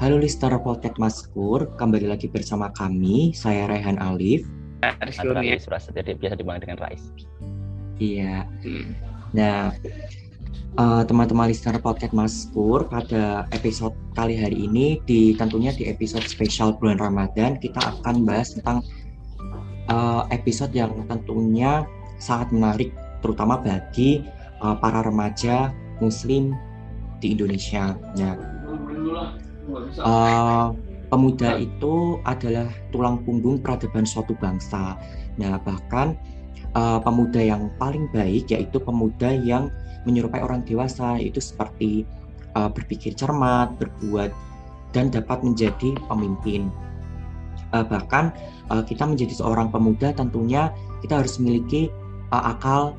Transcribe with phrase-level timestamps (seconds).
[0.00, 4.48] Halo listener podcast Maskur, kembali lagi bersama kami, saya Rehan Alif.
[4.80, 7.04] Rais jadi biasa dipanggil dengan Rais.
[8.00, 8.48] Iya.
[8.64, 8.96] Hmm.
[9.36, 9.76] Nah,
[10.80, 16.80] uh, teman-teman listener podcast Maskur, pada episode kali hari ini, di tentunya di episode spesial
[16.80, 18.80] bulan Ramadan, kita akan bahas tentang
[19.92, 21.84] uh, episode yang tentunya
[22.16, 22.88] sangat menarik,
[23.20, 24.24] terutama bagi
[24.64, 26.56] uh, para remaja Muslim
[27.20, 27.94] di Indonesia.
[28.16, 28.34] Nah,
[30.00, 30.66] uh,
[31.12, 34.96] pemuda itu adalah tulang punggung peradaban suatu bangsa.
[35.36, 36.16] Nah, bahkan
[36.74, 39.68] uh, pemuda yang paling baik yaitu pemuda yang
[40.08, 42.08] menyerupai orang dewasa, yaitu seperti
[42.56, 44.32] uh, berpikir cermat, berbuat
[44.96, 46.72] dan dapat menjadi pemimpin.
[47.70, 48.34] Uh, bahkan
[48.72, 50.74] uh, kita menjadi seorang pemuda tentunya
[51.06, 51.86] kita harus memiliki
[52.34, 52.98] uh, akal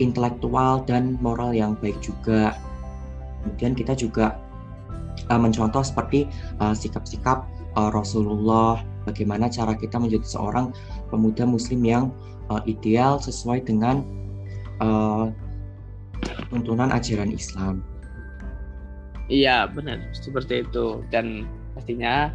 [0.00, 2.56] intelektual dan moral yang baik juga.
[3.42, 4.36] Kemudian kita juga
[5.28, 6.28] uh, mencontoh seperti
[6.60, 7.44] uh, sikap-sikap
[7.76, 10.72] uh, Rasulullah, bagaimana cara kita menjadi seorang
[11.08, 12.04] pemuda Muslim yang
[12.52, 14.02] uh, ideal sesuai dengan
[14.82, 15.30] uh,
[16.50, 17.80] tuntunan ajaran Islam.
[19.30, 21.46] Iya benar seperti itu dan
[21.78, 22.34] pastinya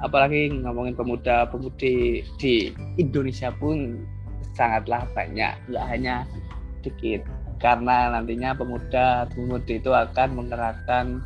[0.00, 4.00] apalagi ngomongin pemuda-pemudi di Indonesia pun
[4.56, 6.24] sangatlah banyak nggak hanya
[6.80, 7.20] sedikit
[7.56, 11.24] karena nantinya pemuda pemudi itu akan menerapkan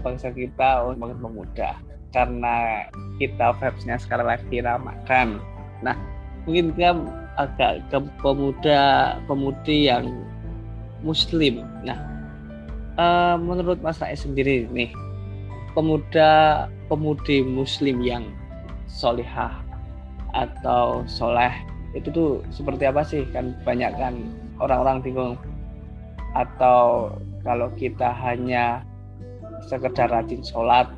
[0.00, 1.78] bangsa kita untuk pemuda.
[2.14, 2.86] Karena
[3.18, 5.42] kita vibesnya sekarang lagi ramakan
[5.84, 5.96] nah
[6.48, 6.96] mungkin kita
[7.36, 8.80] agak ke pemuda
[9.28, 10.08] pemudi yang
[11.04, 11.60] muslim.
[11.84, 11.98] Nah
[12.96, 14.90] uh, menurut Mas Rais sendiri nih
[15.74, 18.24] pemuda pemudi muslim yang
[18.86, 19.60] solihah
[20.34, 21.50] atau soleh
[21.94, 23.22] itu tuh seperti apa sih?
[23.30, 24.14] Kan banyak kan
[24.58, 25.34] orang-orang bingung
[26.34, 27.14] atau
[27.46, 28.82] kalau kita hanya
[29.70, 30.90] sekedar rajin sholat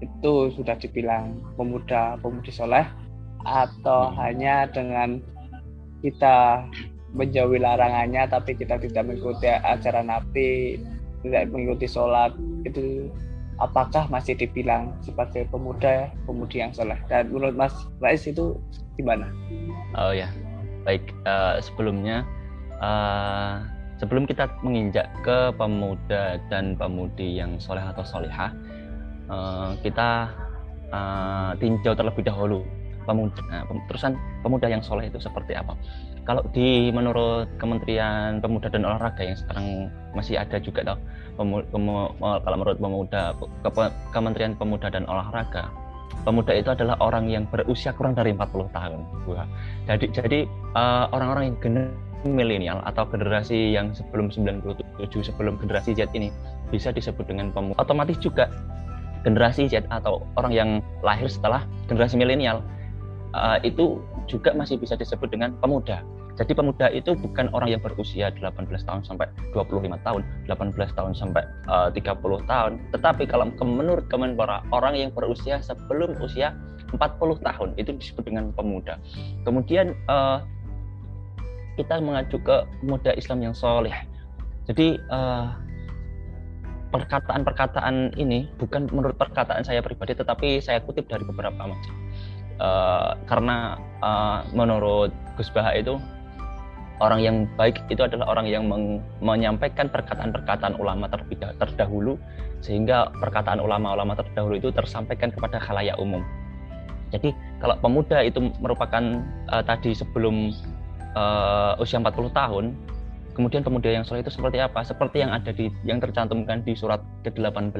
[0.00, 2.84] itu sudah dibilang pemuda pemudi soleh
[3.44, 4.16] atau hmm.
[4.20, 5.20] hanya dengan
[6.00, 6.64] kita
[7.14, 10.80] menjauhi larangannya tapi kita tidak mengikuti ajaran Nabi
[11.22, 12.34] tidak mengikuti sholat
[12.68, 13.08] itu
[13.62, 17.72] apakah masih dibilang sebagai pemuda pemudi yang soleh dan menurut Mas
[18.02, 18.58] Rais itu
[18.98, 19.30] gimana?
[19.94, 20.28] Oh ya
[20.84, 22.26] baik uh, sebelumnya
[22.82, 23.62] uh,
[23.98, 28.50] sebelum kita menginjak ke pemuda dan pemudi yang soleh atau solehah,
[29.30, 30.30] uh, kita
[30.90, 32.62] uh, tinjau terlebih dahulu
[33.04, 35.76] pemuda, nah, terusan pemuda yang soleh itu seperti apa.
[36.24, 40.98] Kalau di menurut Kementerian Pemuda dan Olahraga yang sekarang masih ada juga toh,
[41.36, 43.68] pemu, pemu, kalau menurut pemuda ke,
[44.08, 45.68] Kementerian Pemuda dan Olahraga,
[46.24, 49.00] pemuda itu adalah orang yang berusia kurang dari 40 tahun.
[49.84, 50.38] Jadi jadi
[50.72, 51.58] uh, orang-orang yang
[52.24, 54.80] milenial atau generasi yang sebelum 97
[55.20, 56.32] sebelum generasi Z ini
[56.72, 57.76] bisa disebut dengan pemuda.
[57.78, 58.48] Otomatis juga
[59.24, 60.70] generasi Z atau orang yang
[61.04, 62.64] lahir setelah generasi milenial
[63.36, 66.00] uh, itu juga masih bisa disebut dengan pemuda.
[66.34, 71.42] Jadi pemuda itu bukan orang yang berusia 18 tahun sampai 25 tahun, 18 tahun sampai
[71.70, 76.50] uh, 30 tahun, tetapi kalau menurut Kemenpora orang yang berusia sebelum usia
[76.90, 78.98] 40 tahun itu disebut dengan pemuda.
[79.46, 80.42] Kemudian uh,
[81.74, 83.94] kita mengacu ke pemuda Islam yang soleh.
[84.64, 85.52] Jadi uh,
[86.94, 91.94] perkataan-perkataan ini bukan menurut perkataan saya pribadi, tetapi saya kutip dari beberapa macam.
[92.62, 95.98] Uh, karena uh, menurut Gus Baha itu
[97.02, 98.70] orang yang baik itu adalah orang yang
[99.18, 101.10] menyampaikan perkataan-perkataan ulama
[101.58, 102.14] terdahulu
[102.62, 106.22] sehingga perkataan ulama-ulama terdahulu itu tersampaikan kepada khalayak umum.
[107.10, 110.54] Jadi kalau pemuda itu merupakan uh, tadi sebelum
[111.14, 112.64] uh, usia 40 tahun,
[113.34, 114.82] kemudian pemuda yang soleh itu seperti apa?
[114.86, 117.74] Seperti yang ada di yang tercantumkan di surat ke-18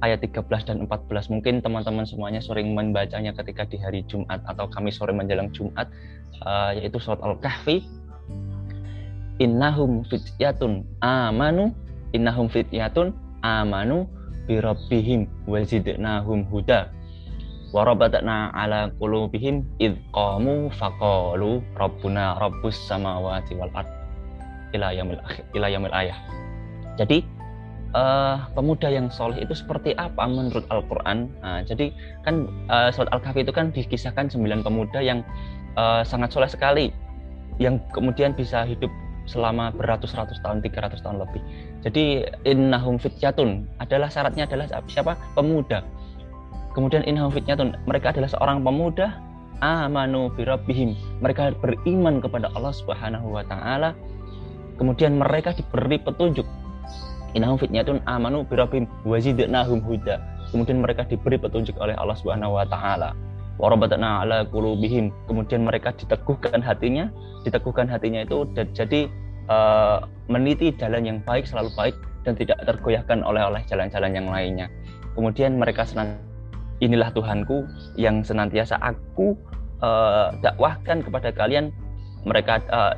[0.00, 1.32] ayat 13 dan 14.
[1.32, 5.90] Mungkin teman-teman semuanya sering membacanya ketika di hari Jumat atau kami sore menjelang Jumat
[6.46, 7.82] uh, yaitu surat Al-Kahfi.
[9.38, 11.70] Innahum fityatun amanu
[12.10, 13.14] innahum fityatun
[13.46, 14.10] amanu
[14.50, 16.90] birabbihim wazidnahum huda
[17.72, 23.88] warabatna ala qulubihim id qamu faqalu rabbuna rabbus samawati wal ard
[24.72, 25.20] ila yaumil
[25.56, 26.16] ila yaumil ayah.
[26.96, 27.24] Jadi
[27.94, 31.28] uh, pemuda yang soleh itu seperti apa menurut Al-Qur'an?
[31.40, 31.92] Nah, jadi
[32.24, 35.22] kan uh, surat Al-Kahfi itu kan dikisahkan sembilan pemuda yang
[35.76, 36.90] uh, sangat soleh sekali
[37.62, 38.90] yang kemudian bisa hidup
[39.28, 41.42] selama beratus-ratus tahun, 300 tahun lebih.
[41.84, 45.20] Jadi innahum fityatun adalah syaratnya adalah siapa?
[45.36, 45.84] Pemuda
[46.78, 49.18] Kemudian inhum fitnyatun, mereka adalah seorang pemuda
[49.58, 50.94] amanu birabbihim.
[51.18, 53.98] Mereka beriman kepada Allah Subhanahu wa taala.
[54.78, 56.46] Kemudian mereka diberi petunjuk.
[57.36, 60.16] inahum fitnatun amanu birabim wazidnahum huda
[60.50, 63.12] kemudian mereka diberi petunjuk oleh Allah Subhanahu wa taala
[63.60, 67.12] warabatna ala qulubihim kemudian mereka diteguhkan hatinya
[67.44, 69.10] diteguhkan hatinya itu jadi
[69.50, 74.66] uh, meniti jalan yang baik selalu baik dan tidak tergoyahkan oleh oleh jalan-jalan yang lainnya
[75.12, 76.16] kemudian mereka senang
[76.78, 77.66] inilah Tuhanku
[77.98, 79.34] yang senantiasa aku
[79.82, 81.74] uh, dakwahkan kepada kalian
[82.26, 82.94] mereka uh,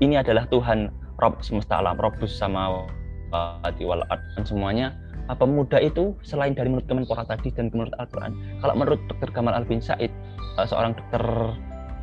[0.00, 0.88] ini adalah Tuhan
[1.20, 2.86] Rob semesta alam Robus sama
[3.34, 4.94] wal dan semuanya
[5.32, 9.32] pemuda itu selain dari menurut Kemenpora tadi dan menurut Al-Quran kalau menurut Dr.
[9.32, 10.12] Gamal Albin Said
[10.60, 11.24] uh, seorang dokter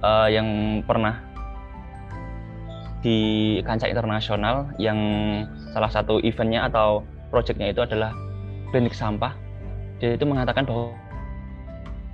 [0.01, 1.21] uh, yang pernah
[3.01, 4.97] di kancah internasional yang
[5.73, 7.01] salah satu eventnya atau
[7.33, 8.13] proyeknya itu adalah
[8.69, 9.33] klinik sampah
[10.01, 10.97] dia itu mengatakan bahwa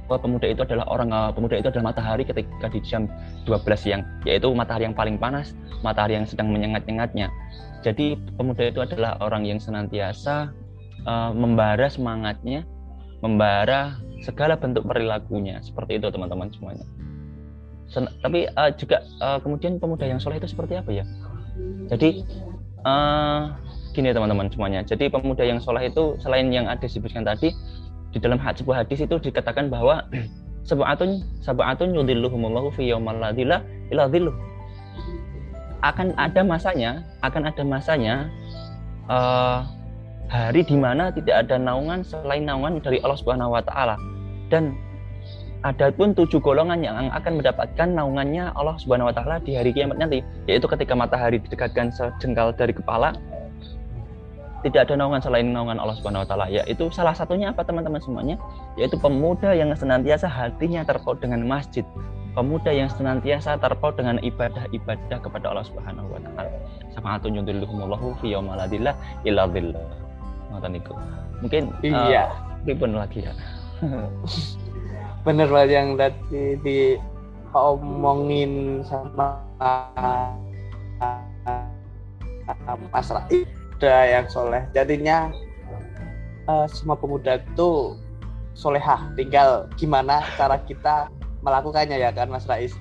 [0.07, 3.11] bahwa pemuda itu adalah orang uh, pemuda itu adalah matahari ketika di jam
[3.43, 5.51] 12 siang yaitu matahari yang paling panas
[5.83, 7.31] matahari yang sedang menyengat-nyengatnya.
[7.83, 10.51] Jadi pemuda itu adalah orang yang senantiasa
[11.07, 12.63] uh, membara semangatnya
[13.19, 15.59] membara segala bentuk perilakunya.
[15.63, 16.87] Seperti itu teman-teman semuanya.
[17.87, 21.03] Sen tapi uh, juga uh, kemudian pemuda yang soleh itu seperti apa ya?
[21.91, 22.23] Jadi
[22.83, 23.55] uh,
[23.97, 24.85] gini teman-teman semuanya.
[24.85, 27.49] Jadi pemuda yang soleh itu selain yang ada disebutkan tadi
[28.13, 30.05] di dalam sebuah hadis itu dikatakan bahwa
[30.69, 33.17] sebuatun sebuatun yudilluhumullahu fi yaumal
[35.85, 38.15] akan ada masanya akan ada masanya
[39.09, 39.65] uh,
[40.29, 43.97] hari di mana tidak ada naungan selain naungan dari Allah Subhanahu wa taala.
[44.53, 44.77] Dan
[45.65, 49.97] ada pun tujuh golongan yang akan mendapatkan naungannya Allah Subhanahu wa taala di hari kiamat
[49.97, 53.17] nanti yaitu ketika matahari didekatkan sejengkal dari kepala
[54.67, 58.35] tidak ada naungan selain naungan Allah Subhanahu wa taala yaitu salah satunya apa teman-teman semuanya?
[58.75, 61.87] Yaitu pemuda yang senantiasa hatinya terpaut dengan masjid
[62.37, 66.53] pemuda yang senantiasa terpaut dengan ibadah-ibadah kepada Allah Subhanahu wa taala.
[66.93, 68.93] Safaatun yudhilluhumullahu fi yaumal ladillah
[69.25, 69.49] illa
[70.69, 70.93] niku
[71.41, 72.29] mungkin iya.
[72.65, 73.33] uh, lagi ya.
[75.25, 79.41] Bener banget yang tadi diomongin sama
[82.93, 83.43] Mas Rai
[83.77, 84.65] pemuda yang soleh.
[84.73, 85.29] Jadinya
[86.49, 87.93] uh, semua pemuda itu
[88.57, 89.13] solehah.
[89.13, 91.13] Tinggal gimana cara kita
[91.45, 92.73] melakukannya ya kan Mas Rais?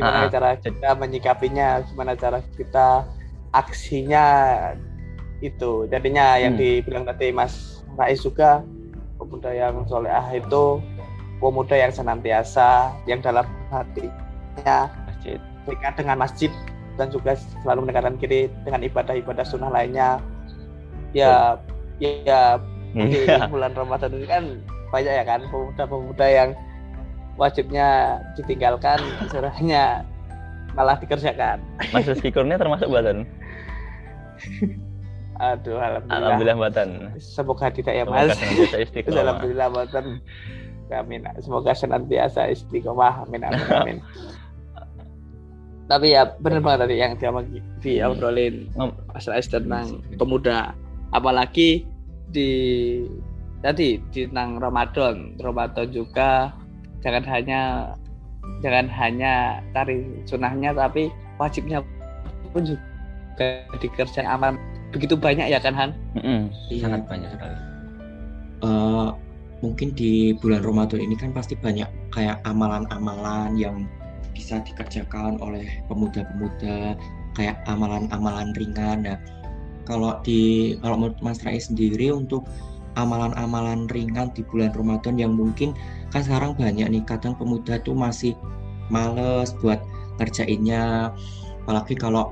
[0.00, 3.04] Gimana uh, cara kita menyikapinya gimana cara kita
[3.52, 4.24] aksinya
[5.44, 5.84] itu.
[5.92, 6.60] Jadinya yang hmm.
[6.80, 8.64] dibilang tadi Mas Rais juga
[9.20, 10.80] pemuda yang solehah itu
[11.36, 15.36] pemuda yang senantiasa yang dalam hatinya masjid.
[16.00, 16.52] dengan masjid
[16.94, 20.22] dan juga selalu mendekatkan kiri dengan ibadah-ibadah sunnah lainnya
[21.14, 22.02] ya oh.
[22.02, 22.58] ya
[22.94, 23.46] di iya.
[23.52, 24.44] bulan Ramadan ini kan
[24.94, 26.50] banyak ya kan pemuda-pemuda yang
[27.34, 30.06] wajibnya ditinggalkan sebenarnya
[30.74, 33.26] malah dikerjakan Mas Rizky Kurnia termasuk buatan
[35.34, 36.14] Aduh, alhamdulillah.
[36.14, 36.88] Alhamdulillah buatan.
[37.18, 38.38] Semoga tidak ya mas.
[39.02, 40.22] alhamdulillah buatan.
[40.94, 41.26] Amin.
[41.42, 43.26] Semoga senantiasa istiqomah.
[43.26, 43.42] Amin.
[43.42, 43.66] Amin.
[43.66, 43.98] Amin
[45.84, 47.30] tapi ya benar banget tadi yang dia
[47.84, 48.92] diobrolin hmm.
[49.12, 50.72] Mas Rais tentang pemuda
[51.12, 51.84] apalagi
[52.32, 52.50] di
[53.60, 56.52] tadi di tentang Ramadan Ramadan juga
[57.04, 57.60] jangan hanya
[58.64, 61.84] jangan hanya cari sunahnya tapi wajibnya
[62.52, 64.54] pun juga dikerjakan aman
[64.94, 65.90] begitu banyak ya kan Han?
[66.14, 66.40] Mm -hmm.
[66.78, 67.56] Sangat banyak sekali.
[68.62, 69.10] Uh,
[69.60, 73.76] mungkin di bulan Ramadan ini kan pasti banyak kayak amalan-amalan yang
[74.34, 76.98] bisa dikerjakan oleh pemuda-pemuda
[77.38, 79.06] kayak amalan-amalan ringan.
[79.06, 79.18] Nah,
[79.86, 82.44] kalau di kalau menurut Mas Rai sendiri untuk
[82.94, 85.74] amalan-amalan ringan di bulan Ramadan yang mungkin
[86.14, 88.38] kan sekarang banyak nih kadang pemuda tuh masih
[88.86, 89.82] males buat
[90.18, 91.10] kerjainnya
[91.66, 92.30] apalagi kalau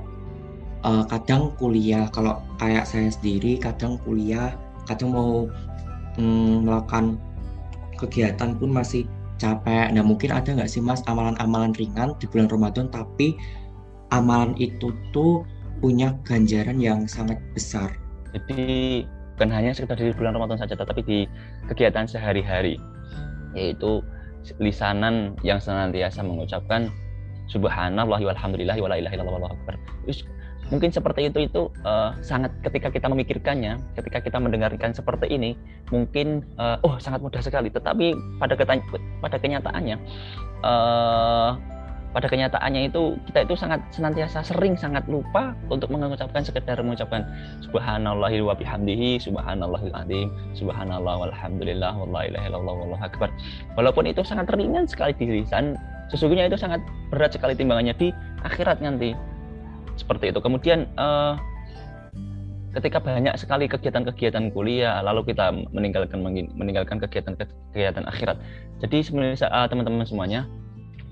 [0.87, 4.55] uh, kadang kuliah kalau kayak saya sendiri kadang kuliah
[4.87, 5.51] kadang mau
[6.15, 7.19] mm, melakukan
[7.99, 9.03] kegiatan pun masih
[9.43, 9.91] capek.
[9.91, 13.35] Nah mungkin ada nggak sih mas amalan-amalan ringan di bulan Ramadan tapi
[14.15, 15.43] amalan itu tuh
[15.83, 17.91] punya ganjaran yang sangat besar.
[18.31, 19.03] Jadi
[19.35, 21.19] bukan hanya sekitar di bulan Ramadan saja, tetapi di
[21.67, 22.79] kegiatan sehari-hari,
[23.51, 23.99] yaitu
[24.63, 26.87] lisanan yang senantiasa mengucapkan
[27.51, 29.51] Subhanallah walhamdulillah wa la ilaha illallah
[30.69, 35.57] mungkin seperti itu itu uh, sangat ketika kita memikirkannya ketika kita mendengarkan seperti ini
[35.91, 37.67] mungkin uh, oh sangat mudah sekali.
[37.73, 38.55] Tetapi pada
[39.19, 39.97] pada kenyataannya
[40.63, 41.51] uh,
[42.13, 47.25] pada kenyataannya itu kita itu sangat senantiasa sering sangat lupa untuk mengucapkan sekedar mengucapkan
[47.65, 53.33] subhanallahi wa bihamdihi subhanallahil azim subhanallah walhamdulillah walla ilaha illallah akbar.
[53.73, 55.73] Walaupun itu sangat ringan sekali di lisan
[56.13, 56.77] sesungguhnya itu sangat
[57.09, 58.13] berat sekali timbangannya di
[58.45, 59.17] akhirat nanti
[59.95, 60.39] seperti itu.
[60.41, 61.37] Kemudian uh,
[62.73, 66.19] ketika banyak sekali kegiatan-kegiatan kuliah lalu kita meninggalkan
[66.57, 68.37] meninggalkan kegiatan-kegiatan akhirat.
[68.81, 70.49] Jadi sebenarnya uh, teman-teman semuanya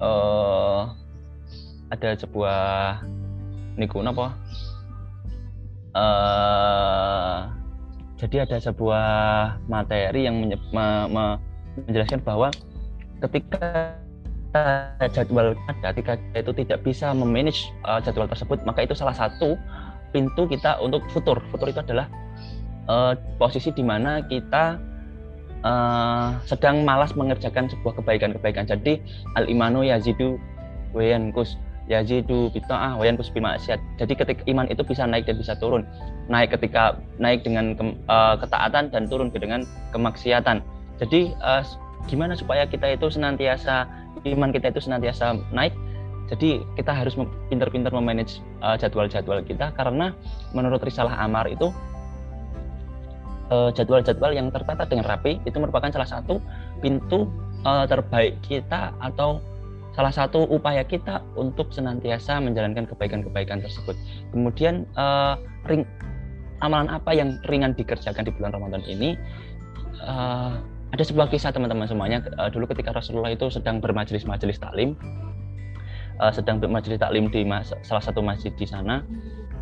[0.01, 0.89] uh,
[1.91, 3.03] ada sebuah
[3.75, 4.27] niku apa
[5.95, 7.39] uh,
[8.19, 9.07] jadi ada sebuah
[9.65, 10.37] materi yang
[11.87, 12.53] menjelaskan bahwa
[13.21, 13.95] ketika
[15.15, 18.59] jadwal ada ketika itu tidak bisa memanage uh, jadwal tersebut.
[18.67, 19.55] Maka itu salah satu
[20.11, 21.39] pintu kita untuk futur.
[21.49, 22.07] Futur itu adalah
[22.91, 24.75] uh, posisi di mana kita
[25.63, 28.67] uh, sedang malas mengerjakan sebuah kebaikan-kebaikan.
[28.67, 28.99] Jadi
[29.39, 30.35] al imanu yazidu
[30.91, 31.55] wayankus
[31.87, 33.79] yazidu bita'ah wayankus bimaksiat.
[33.99, 35.87] Jadi ketika iman itu bisa naik dan bisa turun.
[36.27, 39.63] Naik ketika naik dengan ke, uh, ketaatan dan turun dengan
[39.95, 40.59] kemaksiatan.
[40.99, 41.63] Jadi uh,
[42.09, 43.89] gimana supaya kita itu senantiasa
[44.25, 45.73] iman kita itu senantiasa naik
[46.31, 47.19] jadi kita harus
[47.51, 50.15] pintar-pintar memanage uh, jadwal-jadwal kita karena
[50.55, 51.73] menurut risalah Amar itu
[53.51, 56.39] uh, jadwal-jadwal yang tertata dengan rapi itu merupakan salah satu
[56.79, 57.27] pintu
[57.67, 59.43] uh, terbaik kita atau
[59.91, 63.99] salah satu upaya kita untuk senantiasa menjalankan kebaikan-kebaikan tersebut.
[64.31, 65.35] Kemudian uh,
[65.67, 65.83] ring,
[66.63, 69.19] amalan apa yang ringan dikerjakan di bulan Ramadan ini?
[69.99, 72.19] Uh, ada sebuah kisah teman-teman semuanya.
[72.35, 74.99] Uh, dulu ketika Rasulullah itu sedang bermajelis-majelis taklim
[76.21, 79.01] uh, sedang bermajelis taklim di mas, salah satu masjid di sana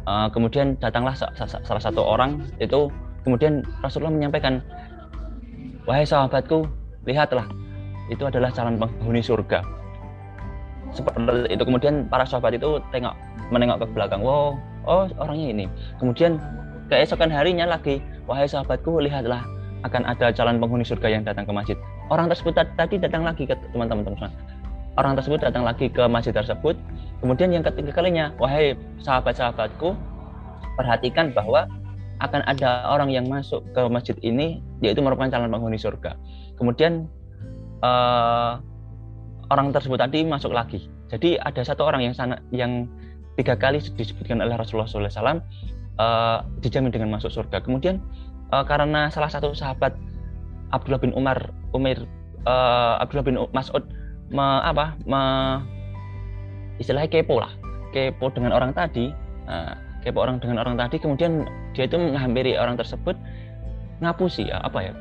[0.05, 2.91] uh, kemudian datanglah sa sa salah satu orang itu
[3.23, 4.59] kemudian Rasulullah menyampaikan
[5.87, 6.67] wahai sahabatku
[7.07, 7.47] lihatlah
[8.11, 9.61] itu adalah calon penghuni surga.
[10.89, 13.13] Seperti itu kemudian para sahabat itu tengok
[13.53, 14.57] menengok ke belakang wow
[14.89, 15.65] oh orangnya ini.
[16.01, 16.41] Kemudian
[16.89, 19.45] keesokan harinya lagi wahai sahabatku lihatlah
[19.87, 21.77] akan ada calon penghuni surga yang datang ke masjid.
[22.11, 24.31] Orang tersebut tadi datang lagi ke teman-teman teman.
[24.99, 26.75] Orang tersebut datang lagi ke masjid tersebut.
[27.23, 29.95] Kemudian yang ketiga kalinya, wahai sahabat-sahabatku,
[30.75, 31.67] perhatikan bahwa
[32.19, 36.19] akan ada orang yang masuk ke masjid ini, yaitu merupakan calon penghuni surga.
[36.59, 37.07] Kemudian
[37.79, 38.59] uh,
[39.47, 40.91] orang tersebut tadi masuk lagi.
[41.09, 42.85] Jadi ada satu orang yang sana yang
[43.39, 45.33] tiga kali disebutkan oleh Rasulullah SAW uh,
[45.97, 47.63] eh, dijamin dengan masuk surga.
[47.63, 48.03] Kemudian
[48.53, 49.93] uh, karena salah satu sahabat
[50.69, 52.05] Abdullah bin Umar Umir
[52.45, 53.83] uh, Abdullah bin Mas'ud
[54.29, 55.21] me, apa me,
[56.77, 57.51] istilahnya kepo lah.
[57.91, 59.11] Kepo dengan orang tadi.
[59.49, 59.73] Uh,
[60.05, 61.01] kepo orang dengan orang tadi.
[61.01, 63.17] Kemudian dia itu menghampiri orang tersebut.
[63.99, 64.93] Ngapusi ya apa ya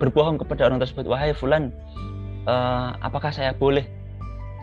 [0.00, 1.04] berbohong kepada orang tersebut.
[1.04, 1.74] Wahai fulan
[2.48, 3.84] uh, apakah saya boleh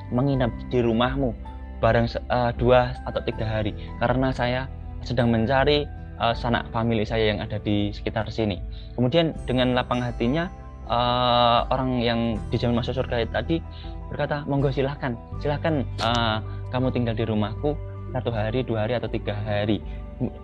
[0.09, 1.33] menginap di rumahmu
[1.77, 3.75] barang uh, dua atau tiga hari?
[4.01, 4.65] Karena saya
[5.03, 5.85] sedang mencari
[6.19, 8.59] uh, sanak famili saya yang ada di sekitar sini.
[8.97, 10.49] Kemudian dengan lapang hatinya
[10.89, 13.63] uh, orang yang dijamin masuk surga tadi
[14.11, 17.73] berkata, monggo silahkan, silahkan uh, kamu tinggal di rumahku
[18.13, 19.81] satu hari, dua hari atau tiga hari.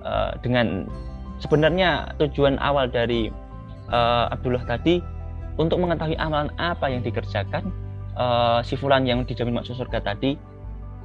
[0.01, 0.89] Uh, dengan
[1.37, 3.29] sebenarnya tujuan awal dari
[3.93, 4.97] uh, Abdullah tadi
[5.61, 7.69] untuk mengetahui amalan apa yang dikerjakan
[8.17, 10.35] uh, si Fulan yang dijamin masuk surga tadi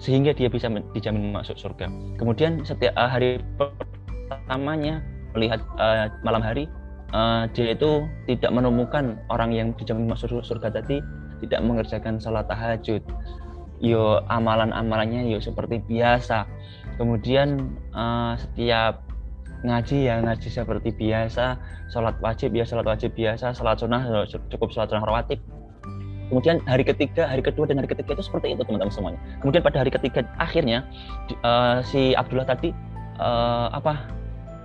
[0.00, 0.66] sehingga dia bisa
[0.96, 1.86] dijamin masuk surga.
[2.18, 3.38] Kemudian setiap hari
[4.28, 5.04] pertamanya
[5.34, 6.70] melihat uh, malam hari
[7.14, 11.02] uh, dia itu tidak menemukan orang yang dijamin masuk surga tadi
[11.44, 13.02] tidak mengerjakan sholat tahajud.
[13.82, 16.46] Yo amalan-amalannya yo seperti biasa.
[16.96, 19.02] Kemudian uh, setiap
[19.64, 21.56] ngaji ya ngaji seperti biasa
[21.88, 24.04] sholat wajib ya sholat wajib biasa sholat sunnah
[24.52, 25.40] cukup sholat sunnah rawatib.
[26.32, 29.20] Kemudian hari ketiga hari kedua dan hari ketiga itu seperti itu teman-teman semuanya.
[29.44, 30.88] Kemudian pada hari ketiga akhirnya
[31.44, 32.72] uh, si Abdullah tadi
[33.18, 34.06] uh, apa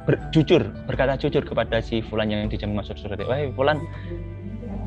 [0.06, 3.78] ber, jujur berkata jujur kepada si Fulan yang dijamin masuk surga wah Fulan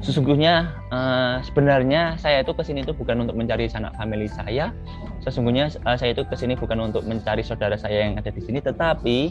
[0.03, 4.75] sesungguhnya uh, sebenarnya saya itu ke sini itu bukan untuk mencari sanak family saya
[5.23, 8.59] sesungguhnya uh, saya itu ke sini bukan untuk mencari saudara saya yang ada di sini
[8.59, 9.31] tetapi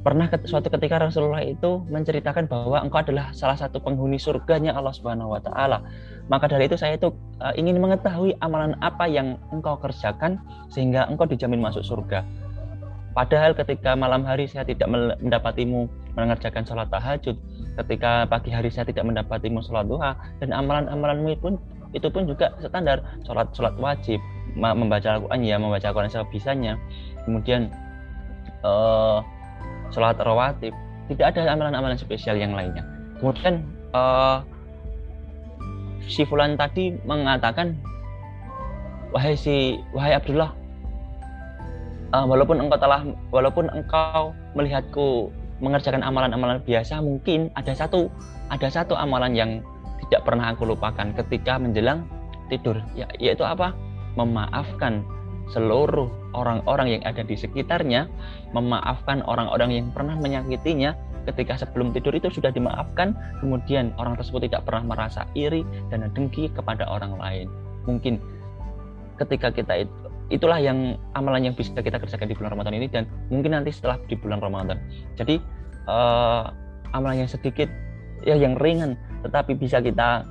[0.00, 5.36] pernah suatu ketika Rasulullah itu menceritakan bahwa engkau adalah salah satu penghuni surganya Allah Subhanahu
[5.36, 5.84] wa taala.
[6.32, 10.40] Maka dari itu saya itu uh, ingin mengetahui amalan apa yang engkau kerjakan
[10.72, 12.24] sehingga engkau dijamin masuk surga.
[13.10, 17.34] Padahal ketika malam hari saya tidak mendapatimu mengerjakan sholat tahajud,
[17.82, 21.58] ketika pagi hari saya tidak mendapatimu sholat duha, dan amalan-amalanmu pun
[21.90, 24.22] itu pun juga standar sholat sholat wajib,
[24.54, 26.78] membaca Al-Quran ya membaca Al-Quran sebisanya,
[27.26, 27.74] kemudian
[28.62, 29.26] uh,
[29.90, 30.70] sholat rawatib,
[31.10, 32.86] tidak ada amalan-amalan spesial yang lainnya.
[33.18, 34.46] Kemudian uh,
[36.06, 37.74] si Fulan tadi mengatakan,
[39.10, 40.54] wahai si wahai Abdullah,
[42.14, 48.08] uh, walaupun engkau telah walaupun engkau melihatku mengerjakan amalan-amalan biasa mungkin ada satu
[48.48, 49.50] ada satu amalan yang
[50.08, 52.08] tidak pernah aku lupakan ketika menjelang
[52.50, 53.76] tidur ya, yaitu apa
[54.18, 55.06] memaafkan
[55.50, 58.06] seluruh orang-orang yang ada di sekitarnya,
[58.54, 60.94] memaafkan orang-orang yang pernah menyakitinya,
[61.26, 66.50] ketika sebelum tidur itu sudah dimaafkan, kemudian orang tersebut tidak pernah merasa iri dan dengki
[66.54, 67.46] kepada orang lain.
[67.86, 68.22] Mungkin
[69.18, 73.04] ketika kita itu itulah yang amalan yang bisa kita kerjakan di bulan Ramadan ini dan
[73.28, 74.78] mungkin nanti setelah di bulan Ramadan.
[75.18, 75.42] Jadi
[75.90, 76.48] uh,
[76.94, 77.66] amalan yang sedikit
[78.22, 78.94] ya yang ringan
[79.26, 80.24] tetapi bisa kita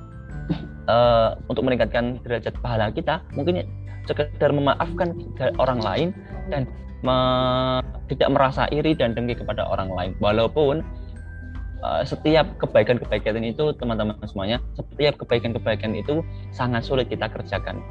[0.88, 3.62] uh, untuk meningkatkan derajat pahala kita mungkin
[4.08, 5.14] sekedar memaafkan
[5.60, 6.08] orang lain
[6.48, 6.64] dan
[7.04, 7.16] me,
[8.08, 10.10] tidak merasa iri dan dengki kepada orang lain.
[10.18, 10.82] Walaupun
[11.84, 17.84] uh, setiap kebaikan-kebaikan itu teman-teman semuanya setiap kebaikan-kebaikan itu sangat sulit kita kerjakan.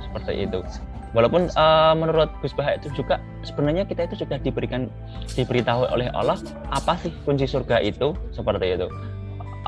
[0.00, 0.64] Seperti itu
[1.12, 4.86] walaupun uh, menurut Gus Bah itu juga sebenarnya kita itu sudah diberikan
[5.34, 6.38] diberitahu oleh Allah
[6.70, 8.86] apa sih kunci surga itu seperti itu.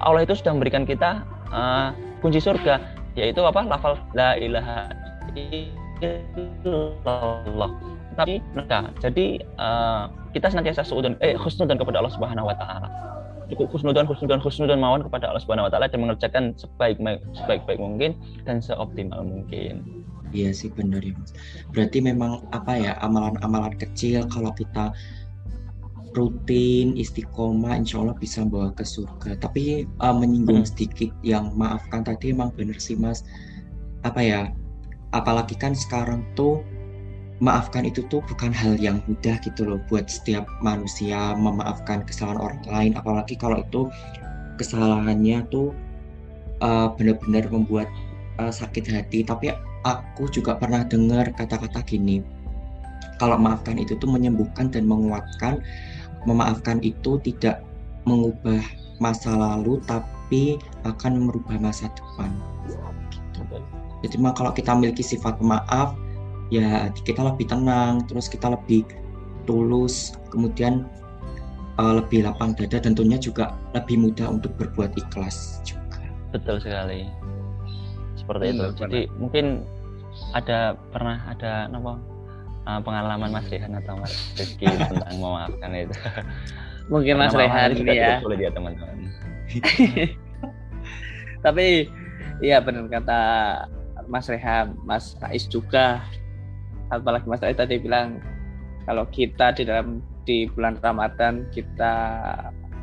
[0.03, 1.91] Allah itu sudah memberikan kita uh,
[2.23, 2.81] kunci surga
[3.19, 3.63] yaitu apa?
[3.67, 4.91] Lafal la ilaha
[6.03, 7.71] illallah.
[8.13, 12.89] Tapi mereka jadi uh, kita senantiasa suudun eh khusnudan kepada Allah Subhanahu wa taala.
[13.53, 16.97] Cukup khusnudan khusnudan khusnudan mawon kepada Allah Subhanahu wa taala dan mengerjakan sebaik
[17.37, 18.17] sebaik baik mungkin
[18.49, 19.85] dan seoptimal mungkin
[20.33, 21.37] Iya sih benar ya mas.
[21.71, 24.97] Berarti memang apa ya amalan-amalan kecil kalau kita
[26.13, 29.41] rutin istiqomah insya Allah bisa membawa ke surga.
[29.41, 30.71] Tapi uh, menyinggung hmm.
[30.73, 33.25] sedikit yang maafkan tadi emang benar sih mas.
[34.05, 34.41] Apa ya?
[35.13, 36.65] Apalagi kan sekarang tuh
[37.43, 42.63] maafkan itu tuh bukan hal yang mudah gitu loh buat setiap manusia memaafkan kesalahan orang
[42.69, 42.93] lain.
[42.97, 43.89] Apalagi kalau itu
[44.57, 45.73] kesalahannya tuh
[46.65, 47.89] uh, benar-benar membuat
[48.41, 49.25] uh, sakit hati.
[49.25, 52.23] Tapi aku juga pernah dengar kata-kata gini.
[53.19, 55.63] Kalau maafkan itu tuh menyembuhkan dan menguatkan
[56.27, 57.63] memaafkan itu tidak
[58.07, 58.63] mengubah
[59.03, 62.31] masa lalu tapi akan merubah masa depan.
[63.11, 63.59] Gitu.
[64.07, 65.99] jadi mah kalau kita memiliki sifat maaf
[66.55, 68.87] ya kita lebih tenang terus kita lebih
[69.51, 70.87] tulus kemudian
[71.83, 76.03] uh, lebih lapang dada tentunya juga lebih mudah untuk berbuat ikhlas juga.
[76.31, 77.09] Betul sekali.
[78.15, 78.67] Seperti itu.
[78.69, 79.47] Hmm, Jadi mungkin
[80.31, 81.93] ada pernah ada apa
[82.67, 85.97] uh, pengalaman Mas Rehan atau Mas Rizky tentang memaafkan itu.
[86.91, 88.23] Mungkin Mas Rehan ini ya.
[88.23, 89.11] Boleh dia teman-teman.
[91.45, 91.91] Tapi
[92.39, 93.21] iya benar kata
[94.07, 96.03] Mas Rehan, Mas Rais juga.
[96.91, 98.23] Apalagi Mas Rais tadi bilang
[98.87, 101.95] kalau kita di dalam di bulan Ramadan kita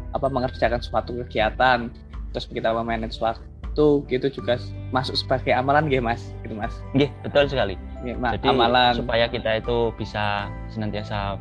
[0.10, 1.88] apa mengerjakan suatu kegiatan
[2.34, 3.46] terus kita memanage waktu
[3.80, 4.60] itu gitu juga
[4.92, 6.36] masuk sebagai amalan gitu mas?
[6.44, 6.76] Gitu mas.
[6.92, 7.80] Gih, betul sekali.
[8.04, 8.92] Gih, jadi amalan.
[8.92, 11.40] supaya kita itu bisa senantiasa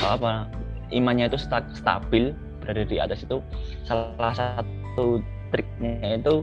[0.00, 0.48] apa
[0.88, 1.36] imannya itu
[1.76, 2.32] stabil
[2.64, 3.44] berada di atas itu
[3.84, 5.20] salah satu
[5.52, 6.40] triknya itu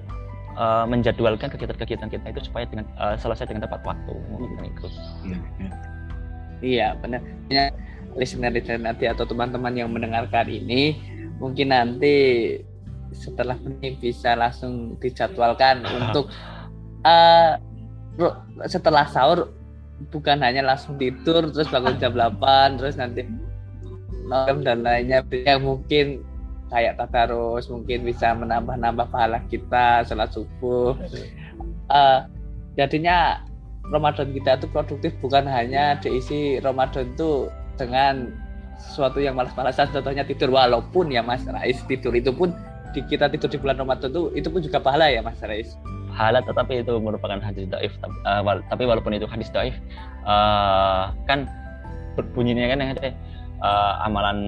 [0.62, 4.14] uh, menjadwalkan kegiatan-kegiatan kita itu supaya dengan uh, selesai dengan tepat waktu.
[4.30, 4.88] Mungkin itu
[5.26, 5.72] iya, iya.
[6.62, 7.26] iya benar.
[8.16, 10.96] Listener listener nanti atau teman-teman yang mendengarkan ini
[11.42, 12.14] mungkin nanti
[13.16, 16.28] setelah ini bisa langsung dijadwalkan untuk
[17.08, 17.56] uh,
[18.68, 19.52] setelah sahur
[20.12, 23.24] bukan hanya langsung tidur terus bangun jam 8 terus nanti
[24.28, 25.22] malam dan lainnya.
[25.32, 26.06] Yang mungkin
[26.74, 30.98] kayak tadarus mungkin bisa menambah-nambah pahala kita salat subuh.
[31.88, 32.26] Uh,
[32.76, 33.40] jadinya
[33.94, 38.34] Ramadan kita itu produktif bukan hanya diisi Ramadan itu dengan
[38.82, 40.52] sesuatu yang malas-malasan contohnya tidur.
[40.52, 42.52] Walaupun ya Mas Rais tidur itu pun
[42.96, 45.76] di kita tidur di bulan Ramadan itu itu pun juga pahala ya Mas Rais
[46.16, 47.92] pahala tetapi itu merupakan hadis daif
[48.24, 49.76] uh, wal, tapi walaupun itu hadis daif
[50.24, 51.44] uh, kan
[52.16, 53.12] berbunyinya kan yang ada
[53.60, 54.40] uh, amalan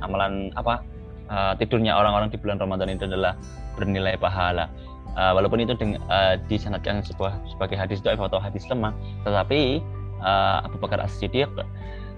[0.00, 0.80] amalan apa
[1.28, 3.36] uh, tidurnya orang-orang di bulan Ramadan itu adalah
[3.76, 4.72] bernilai pahala.
[5.12, 5.76] Uh, walaupun itu
[6.08, 8.96] uh, disanadkan sebuah sebagai hadis daif atau hadis lemah
[9.28, 9.84] tetapi
[10.24, 11.52] uh, Abu Bakar As-Siddiq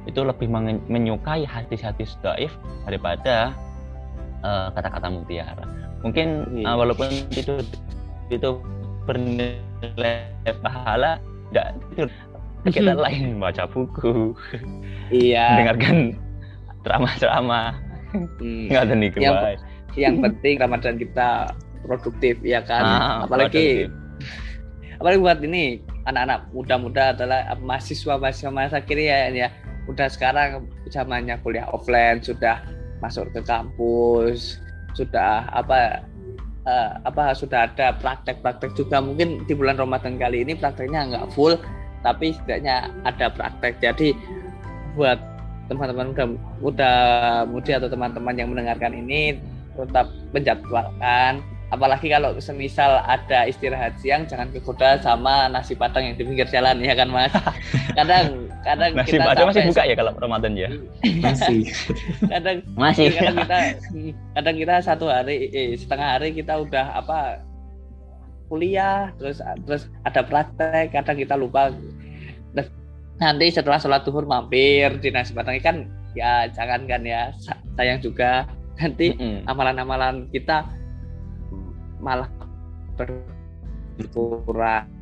[0.07, 0.47] itu lebih
[0.87, 2.55] menyukai hadis-hadis daif
[2.87, 3.51] daripada
[4.45, 5.65] uh, kata-kata mutiara.
[6.05, 7.65] Mungkin uh, walaupun itu
[8.29, 8.51] itu
[9.09, 10.29] bernilai
[10.61, 11.19] pahala,
[11.51, 12.11] tidak tidur.
[12.65, 14.33] Kita lain baca buku,
[15.13, 15.53] iya.
[15.61, 16.17] dengarkan
[16.81, 17.77] drama-drama,
[18.17, 18.73] hmm.
[18.73, 19.37] nggak ada nih yang,
[19.93, 21.53] yang penting Ramadan kita
[21.85, 24.97] produktif ya kan, ah, apalagi produktif.
[24.97, 25.65] apalagi buat ini
[26.09, 29.49] anak-anak muda-muda adalah mahasiswa mahasiswa masa kiri ya ya
[29.85, 32.65] udah sekarang zamannya kuliah offline sudah
[33.05, 34.57] masuk ke kampus
[34.97, 36.01] sudah apa
[36.65, 39.05] uh, apa sudah ada praktek-praktek juga.
[39.05, 41.61] Mungkin di bulan Ramadan kali ini prakteknya nggak full
[42.01, 43.77] tapi setidaknya ada praktek.
[43.85, 44.17] Jadi
[44.97, 45.21] buat
[45.69, 46.25] teman-teman muda,
[46.61, 46.93] muda
[47.49, 49.37] mudi atau teman-teman yang mendengarkan ini
[49.77, 51.41] tetap menjadwalkan.
[51.73, 56.79] Apalagi kalau semisal ada istirahat siang jangan kegoda sama nasi padang yang di pinggir jalan
[56.79, 57.35] ya kan mas?
[57.99, 60.69] Kadang kadang nasi kita padang masih buka ya kalau Ramadan ya?
[61.21, 61.69] Masih.
[62.33, 63.13] Kadang masih.
[63.13, 63.59] kadang kita
[64.33, 67.45] kadang kita satu hari eh, setengah hari kita udah apa
[68.49, 71.71] kuliah terus terus ada praktek kadang kita lupa.
[73.15, 75.87] Nanti setelah sholat duhur mampir di nasi padang kan
[76.19, 77.31] ya jangan kan ya
[77.77, 78.49] sayang juga.
[78.75, 79.15] Nanti
[79.47, 80.67] amalan-amalan kita
[82.03, 82.27] malah
[82.99, 84.94] berkurang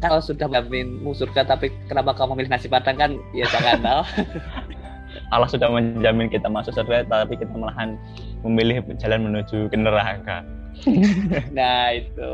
[0.00, 2.96] kalau sudah menjamin surga tapi kenapa kamu memilih nasi padang?
[3.00, 4.02] Kan ya jangan tahu
[5.34, 7.96] Allah sudah menjamin kita masuk surga tapi kita malahan
[8.44, 10.44] memilih jalan menuju ke neraka.
[11.56, 12.32] Nah itu.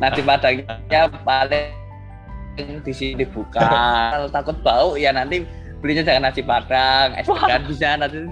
[0.00, 1.72] Nasi padangnya paling
[2.84, 3.60] di sini dibuka.
[4.12, 5.44] Kalau takut bau ya nanti
[5.78, 7.14] belinya jangan nasi padang.
[7.16, 8.26] Es kan bisa nanti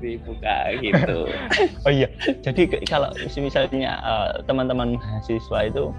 [0.00, 1.28] dibuka gitu.
[1.88, 2.08] Oh iya
[2.44, 5.90] jadi kalau misalnya uh, teman-teman mahasiswa itu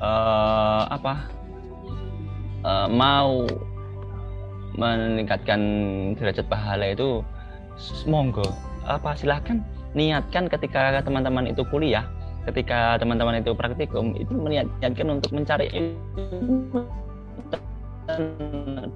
[0.00, 1.14] uh, apa
[2.64, 3.46] uh, mau
[4.74, 5.60] meningkatkan
[6.16, 7.20] derajat pahala itu
[8.08, 8.44] monggo
[8.88, 9.60] apa silahkan
[9.92, 12.06] niatkan ketika teman-teman itu kuliah
[12.48, 16.84] ketika teman-teman itu praktikum itu meniatkan untuk mencari ilmu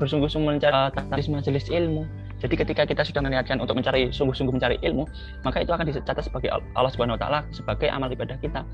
[0.01, 2.03] bersungguh-sungguh mencari uh, majelis ilmu.
[2.43, 5.07] Jadi ketika kita sudah meniatkan untuk mencari sungguh-sungguh mencari ilmu,
[5.47, 8.67] maka itu akan dicatat sebagai Allah Subhanahu wa taala sebagai amal ibadah kita.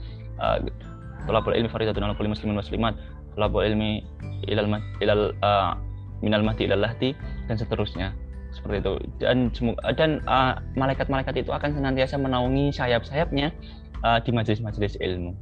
[1.29, 2.97] Tolabul ilmi faridatun ala kulli muslimin muslimat.
[3.37, 4.05] Tolabul ilmi
[4.49, 4.69] ilal
[5.01, 5.77] ilal uh,
[6.21, 7.17] minal mahdi ilal lahdi
[7.49, 8.13] dan seterusnya.
[8.51, 8.93] Seperti itu.
[9.23, 9.53] Dan
[9.95, 13.55] dan uh, malaikat-malaikat itu akan senantiasa menaungi sayap-sayapnya
[14.03, 15.33] uh, di majelis-majelis ilmu.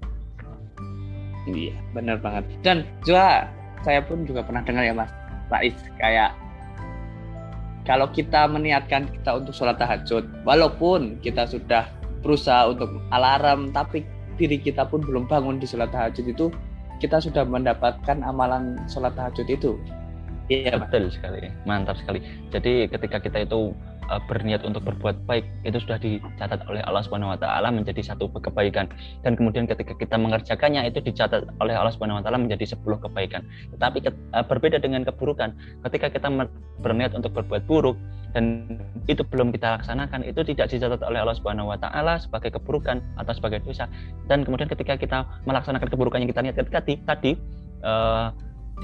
[1.48, 2.44] Iya, benar banget.
[2.60, 3.48] Dan juga
[3.80, 5.08] saya pun juga pernah dengar ya Mas
[5.48, 6.36] Rais kayak
[7.88, 11.88] kalau kita meniatkan kita untuk sholat tahajud, walaupun kita sudah
[12.20, 14.04] berusaha untuk alarm, tapi
[14.38, 16.46] diri kita pun belum bangun di sholat tahajud itu,
[17.02, 19.74] kita sudah mendapatkan amalan sholat tahajud itu.
[20.48, 22.24] Iya, betul sekali, mantap sekali.
[22.48, 23.76] Jadi ketika kita itu
[24.08, 28.28] uh, berniat untuk berbuat baik itu sudah dicatat oleh Allah Subhanahu wa taala menjadi satu
[28.32, 28.88] kebaikan
[29.22, 33.44] dan kemudian ketika kita mengerjakannya itu dicatat oleh Allah Subhanahu wa taala menjadi sepuluh kebaikan.
[33.76, 35.52] Tetapi uh, berbeda dengan keburukan.
[35.88, 36.28] Ketika kita
[36.80, 37.96] berniat untuk berbuat buruk
[38.36, 38.76] dan
[39.08, 43.32] itu belum kita laksanakan itu tidak dicatat oleh Allah Subhanahu wa taala sebagai keburukan atau
[43.32, 43.88] sebagai dosa.
[44.26, 47.32] Dan kemudian ketika kita melaksanakan keburukan yang kita niatkan tadi tadi
[47.84, 48.32] uh,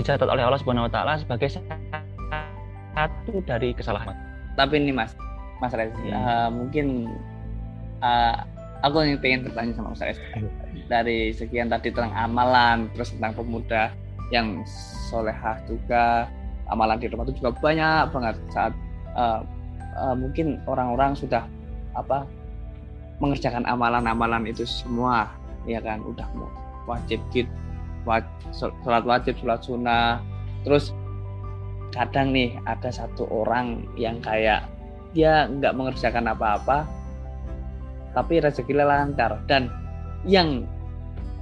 [0.01, 1.49] dicatat oleh Allah Subhanahu wa taala sebagai
[2.95, 4.24] satu dari kesalahan
[4.55, 5.13] tapi ini mas.
[5.63, 6.11] Mas Rez hmm.
[6.11, 7.09] uh, mungkin
[8.03, 8.43] uh,
[8.83, 10.19] aku yang pengen bertanya sama mas Rez
[10.91, 13.95] dari sekian tadi tentang amalan terus tentang pemuda
[14.33, 14.67] yang
[15.09, 16.27] solehah juga
[16.69, 18.37] amalan di rumah itu juga banyak banget.
[18.51, 18.73] Saat
[19.15, 19.41] uh,
[20.01, 21.47] uh, mungkin orang-orang sudah
[21.95, 22.27] apa
[23.23, 25.31] mengerjakan amalan-amalan itu semua
[25.65, 26.03] ya kan?
[26.03, 26.27] Udah
[26.85, 27.49] wajib gitu
[28.05, 28.53] wajib,
[28.85, 30.21] sholat wajib sholat sunnah.
[30.63, 30.93] Terus
[31.95, 34.67] kadang nih ada satu orang yang kayak
[35.15, 36.85] dia nggak mengerjakan apa-apa
[38.15, 39.43] tapi rezekinya lancar.
[39.51, 39.69] Dan
[40.27, 40.65] yang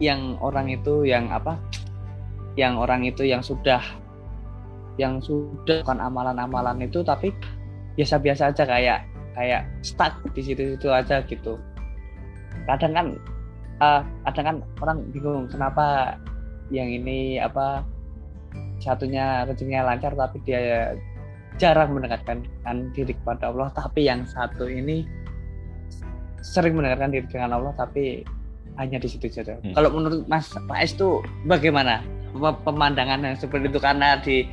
[0.00, 1.60] yang orang itu yang apa?
[2.56, 3.80] Yang orang itu yang sudah
[5.00, 7.32] yang sudah kan amalan-amalan itu tapi
[7.96, 8.98] biasa-biasa aja kayak
[9.32, 11.56] kayak stuck di situ-situ aja gitu.
[12.68, 13.06] Kadang kan
[13.80, 16.16] uh, kadang kan orang bingung kenapa
[16.68, 17.84] yang ini apa
[18.82, 20.92] satunya rezekinya lancar tapi dia
[21.60, 22.42] jarang mendekatkan
[22.92, 25.06] diri kepada Allah tapi yang satu ini
[26.42, 28.26] sering mendekatkan diri dengan Allah tapi
[28.80, 29.56] hanya di situ saja.
[29.60, 29.76] Hmm.
[29.76, 32.00] Kalau menurut Mas Pak Es itu bagaimana
[32.64, 34.48] pemandangan yang seperti itu karena di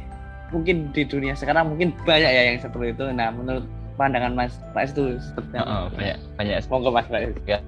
[0.51, 3.05] mungkin di dunia sekarang mungkin banyak ya yang seperti itu.
[3.15, 3.65] Nah, menurut
[3.95, 5.65] pandangan Mas Pak Es itu seperti apa?
[5.65, 6.55] Oh, banyak banyak.
[6.61, 7.33] Semoga Mas Pak Es.
[7.47, 7.59] Ya,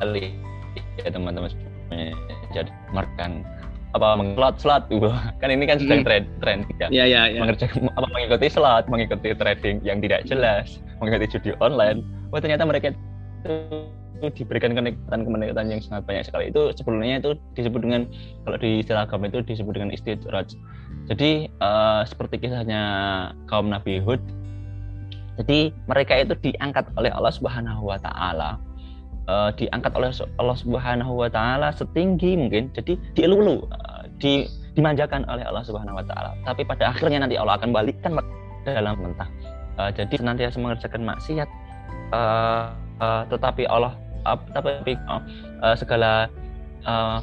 [0.00, 0.32] kali
[0.98, 1.52] ya teman-teman
[2.52, 3.44] jadi makan
[3.96, 5.08] apa slot slot gitu.
[5.40, 6.88] kan ini kan sedang tren tren ya.
[6.92, 7.40] Yeah, yeah, yeah.
[7.44, 12.04] mengerjakan apa mengikuti slot mengikuti trading yang tidak jelas mengikuti judi online.
[12.28, 13.54] Wah ternyata mereka itu
[14.34, 16.50] diberikan kenikmatan kenikmatan yang sangat banyak sekali.
[16.50, 18.02] Itu sebelumnya itu disebut dengan
[18.44, 20.52] kalau di istilah agama itu disebut dengan istidraj.
[21.08, 22.82] Jadi uh, seperti kisahnya
[23.48, 24.20] kaum Nabi Hud
[25.38, 28.58] jadi mereka itu diangkat oleh Allah Subhanahu wa taala
[29.28, 30.10] uh, diangkat oleh
[30.40, 32.72] Allah Subhanahu wa taala setinggi mungkin.
[32.72, 36.34] Jadi dielu uh, di dimanjakan oleh Allah Subhanahu wa taala.
[36.42, 38.16] Tapi pada akhirnya nanti Allah akan balikkan
[38.64, 39.28] dalam mentah.
[39.78, 41.48] Uh, jadi senantiasa mengerjakan maksiat
[42.10, 43.94] uh, uh, tetapi Allah
[44.26, 45.22] uh, tapi uh,
[45.78, 46.26] segala
[46.82, 47.22] uh,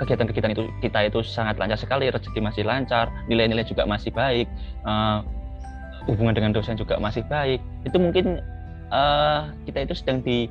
[0.00, 4.48] kegiatan-kegiatan itu kita itu sangat lancar sekali rezeki masih lancar nilai-nilai juga masih baik
[4.88, 5.20] uh,
[6.10, 7.62] hubungan dengan dosen juga masih baik.
[7.86, 8.42] Itu mungkin
[8.90, 10.50] uh, kita itu sedang di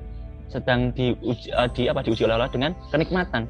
[0.52, 3.48] sedang diuji, uh, di apa diuji oleh Allah dengan kenikmatan.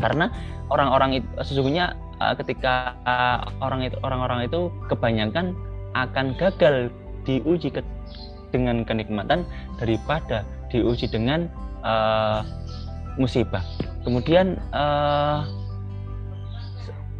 [0.00, 0.32] Karena
[0.72, 5.54] orang-orang itu sesungguhnya uh, ketika uh, orang itu orang-orang itu kebanyakan
[5.92, 6.88] akan gagal
[7.28, 7.84] diuji ke,
[8.50, 9.44] dengan kenikmatan
[9.76, 10.42] daripada
[10.72, 11.46] diuji dengan
[11.84, 12.40] uh,
[13.20, 13.62] musibah.
[14.02, 15.44] Kemudian uh,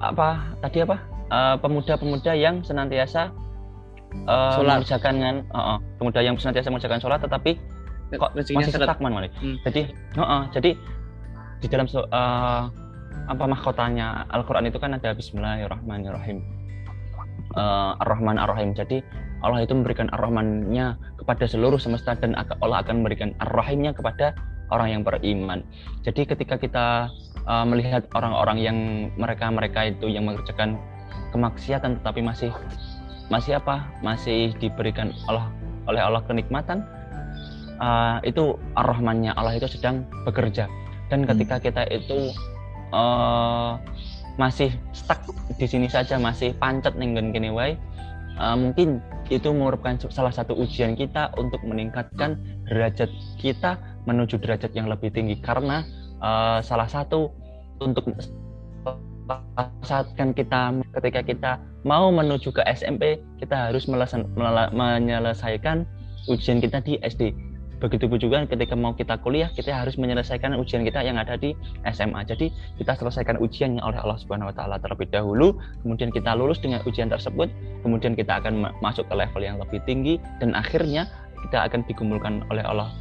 [0.02, 0.98] apa tadi apa?
[1.32, 3.32] Pemuda-pemuda uh, yang senantiasa
[4.28, 7.56] uh, mengerjakan uh, uh, pemuda yang senantiasa mengerjakan sholat tetapi
[8.18, 9.32] kok masih stagnan malah.
[9.40, 9.56] Hmm.
[9.64, 9.82] Jadi
[10.16, 10.70] uh, uh, jadi
[11.62, 12.68] di dalam uh,
[13.30, 16.42] apa mahkotanya Al-Quran itu kan ada Bismillahirrahmanirrahim.
[17.52, 18.72] Uh, Ar-Rahman Ar-Rahim.
[18.72, 19.04] Jadi
[19.44, 24.32] Allah itu memberikan Ar-Rahmannya kepada seluruh semesta dan Allah akan memberikan Ar-Rahimnya kepada
[24.72, 25.60] orang yang beriman.
[26.00, 27.12] Jadi ketika kita
[27.44, 28.78] uh, melihat orang-orang yang
[29.20, 30.80] mereka-mereka itu yang mengerjakan
[31.30, 32.50] kemaksiatan tetapi masih
[33.28, 33.84] masih apa?
[34.00, 35.52] Masih diberikan Allah
[35.86, 36.86] oleh Allah kenikmatan
[37.82, 40.70] uh, itu Ar-Rahmannya Allah itu sedang bekerja.
[41.10, 41.64] Dan ketika hmm.
[41.66, 42.30] kita itu
[42.94, 43.76] uh,
[44.40, 45.20] masih stuck
[45.60, 47.76] di sini saja masih pancet nenggen gini wae
[48.40, 53.76] uh, mungkin itu merupakan salah satu ujian kita untuk meningkatkan derajat kita
[54.08, 55.36] menuju derajat yang lebih tinggi.
[55.40, 55.84] Karena
[56.24, 57.28] uh, salah satu
[57.82, 58.08] untuk
[59.86, 61.52] saatkan kita ketika kita
[61.86, 65.86] mau menuju ke SMP kita harus menyelesaikan
[66.28, 67.51] ujian kita di SD
[67.82, 71.50] begitu juga ketika mau kita kuliah kita harus menyelesaikan ujian kita yang ada di
[71.90, 76.62] SMA jadi kita selesaikan ujiannya oleh Allah Subhanahu Wa Taala terlebih dahulu kemudian kita lulus
[76.62, 77.50] dengan ujian tersebut
[77.82, 81.10] kemudian kita akan masuk ke level yang lebih tinggi dan akhirnya
[81.42, 82.94] kita akan digumulkan oleh Allah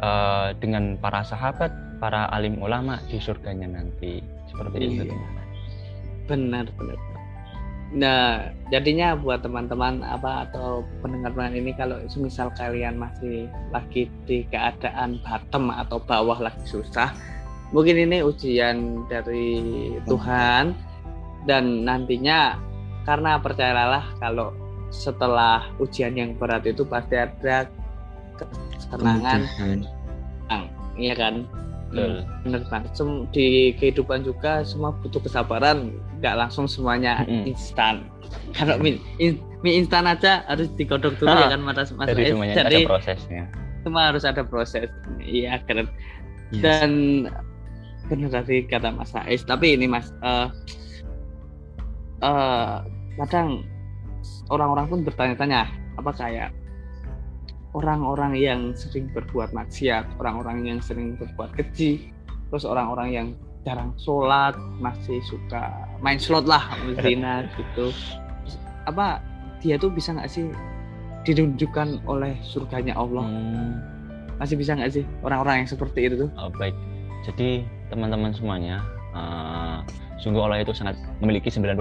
[0.00, 1.68] uh, dengan para sahabat
[2.00, 4.20] para alim ulama di surganya nanti.
[4.50, 5.08] Seperti iya.
[5.08, 5.14] itu
[6.24, 6.96] benar benar
[7.94, 15.22] Nah, jadinya buat teman-teman apa atau pendengar-pendengar ini kalau semisal kalian masih lagi di keadaan
[15.22, 17.14] bottom atau bawah lagi susah,
[17.70, 19.62] mungkin ini ujian dari
[20.10, 20.74] Tuhan.
[21.44, 22.58] Dan nantinya
[23.06, 24.50] karena percayalah kalau
[24.90, 27.68] setelah ujian yang berat itu pasti ada
[28.34, 29.40] kesenangan,
[30.98, 31.44] iya kan?
[31.94, 32.12] betul.
[32.42, 32.92] Benar banget
[33.30, 33.46] di
[33.78, 37.52] kehidupan juga semua butuh kesabaran nggak langsung semuanya mm-hmm.
[37.52, 38.08] instan.
[38.56, 42.54] Kalau mie, in, mie instan aja harus digodok dulu ya kan mas mas jadi semuanya
[42.64, 43.44] jadi ada prosesnya.
[43.84, 44.88] semua harus ada proses.
[45.20, 45.92] Iya keren.
[46.52, 46.60] Yes.
[46.64, 46.90] dan
[48.08, 50.48] benar tadi kata mas Ais tapi ini mas uh,
[52.24, 52.84] uh,
[53.20, 53.64] kadang
[54.48, 55.68] orang-orang pun bertanya-tanya
[56.00, 56.50] apa kayak
[57.74, 62.14] orang-orang yang sering berbuat maksiat, orang-orang yang sering berbuat keji,
[62.48, 63.26] terus orang-orang yang
[63.64, 65.72] jarang sholat, masih suka
[66.04, 66.62] main slot lah,
[67.02, 67.90] zina gitu.
[68.84, 69.24] Apa
[69.64, 70.52] dia tuh bisa nggak sih
[71.24, 73.24] ditunjukkan oleh surganya Allah?
[73.24, 73.80] Hmm.
[74.36, 76.30] Masih bisa nggak sih orang-orang yang seperti itu tuh?
[76.36, 76.76] Oh, baik.
[77.24, 78.84] Jadi teman-teman semuanya,
[79.16, 79.80] uh,
[80.20, 81.80] sungguh Allah itu sangat memiliki 99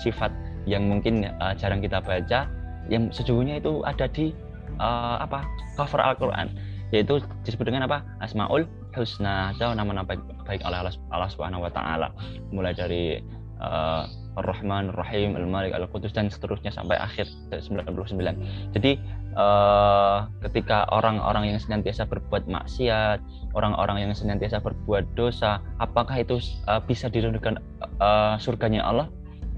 [0.00, 0.32] sifat
[0.64, 2.48] yang mungkin uh, jarang kita baca,
[2.88, 4.32] yang sejujurnya itu ada di
[4.80, 5.44] uh, apa
[5.76, 6.48] cover Al-Qur'an
[6.88, 8.64] yaitu disebut dengan apa Asmaul
[8.98, 12.10] Husna atau nama-nama baik, baik Allah, Allah Subhanahu wa taala
[12.50, 13.22] mulai dari
[13.62, 14.04] uh,
[14.38, 17.90] Ar-Rahman, Ar-Rahim, Al-Malik, Al-Qudus dan seterusnya sampai akhir 99.
[18.74, 18.92] Jadi
[19.34, 23.18] uh, ketika orang-orang yang senantiasa berbuat maksiat,
[23.58, 26.38] orang-orang yang senantiasa berbuat dosa, apakah itu
[26.70, 27.58] uh, bisa dirindukan
[27.98, 29.10] uh, surganya Allah?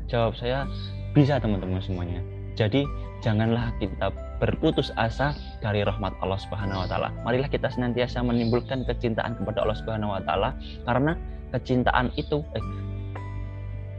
[0.09, 0.65] Jawab saya
[1.13, 2.25] bisa teman-teman semuanya.
[2.57, 2.89] Jadi
[3.21, 7.09] janganlah kita berputus asa dari rahmat Allah Subhanahu wa taala.
[7.23, 10.57] Marilah kita senantiasa menimbulkan kecintaan kepada Allah Subhanahu wa taala
[10.89, 11.13] karena
[11.53, 12.65] kecintaan itu eh,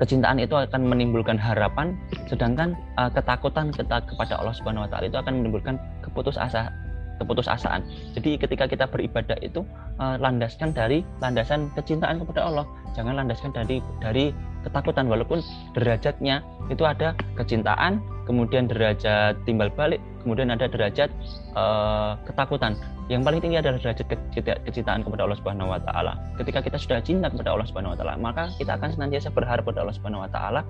[0.02, 1.94] kecintaan itu akan menimbulkan harapan
[2.26, 6.74] sedangkan uh, ketakutan kita kepada Allah Subhanahu wa taala itu akan menimbulkan keputus asa
[7.22, 7.86] keputusasaan.
[8.18, 9.62] Jadi ketika kita beribadah itu
[10.02, 12.66] uh, landaskan dari landasan kecintaan kepada Allah.
[12.98, 14.34] Jangan landaskan dari dari
[14.66, 15.46] ketakutan walaupun
[15.78, 16.42] derajatnya
[16.74, 18.02] itu ada kecintaan,
[18.32, 21.12] kemudian derajat timbal balik, kemudian ada derajat
[21.60, 22.80] uh, ketakutan.
[23.12, 24.08] Yang paling tinggi adalah derajat
[24.64, 26.16] kecintaan kepada Allah Subhanahu wa taala.
[26.40, 29.84] Ketika kita sudah cinta kepada Allah Subhanahu wa taala, maka kita akan senantiasa berharap kepada
[29.84, 30.64] Allah Subhanahu wa taala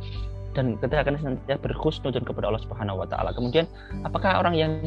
[0.58, 3.30] dan kita akan senantiasa berkhusnudun kepada Allah Subhanahu wa taala.
[3.38, 3.70] Kemudian
[4.02, 4.82] apakah orang yang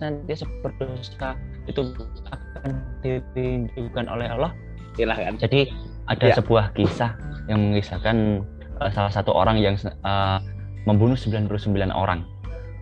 [0.00, 0.32] nanti
[0.64, 1.36] berdosa
[1.68, 1.92] itu
[2.32, 2.72] akan
[3.04, 4.50] dirindukan oleh Allah
[4.96, 5.68] silahkan jadi
[6.08, 6.34] ada ya.
[6.40, 7.14] sebuah kisah
[7.46, 8.42] yang mengisahkan
[8.80, 10.40] uh, salah satu orang yang uh,
[10.84, 11.50] membunuh 99
[11.92, 12.24] orang.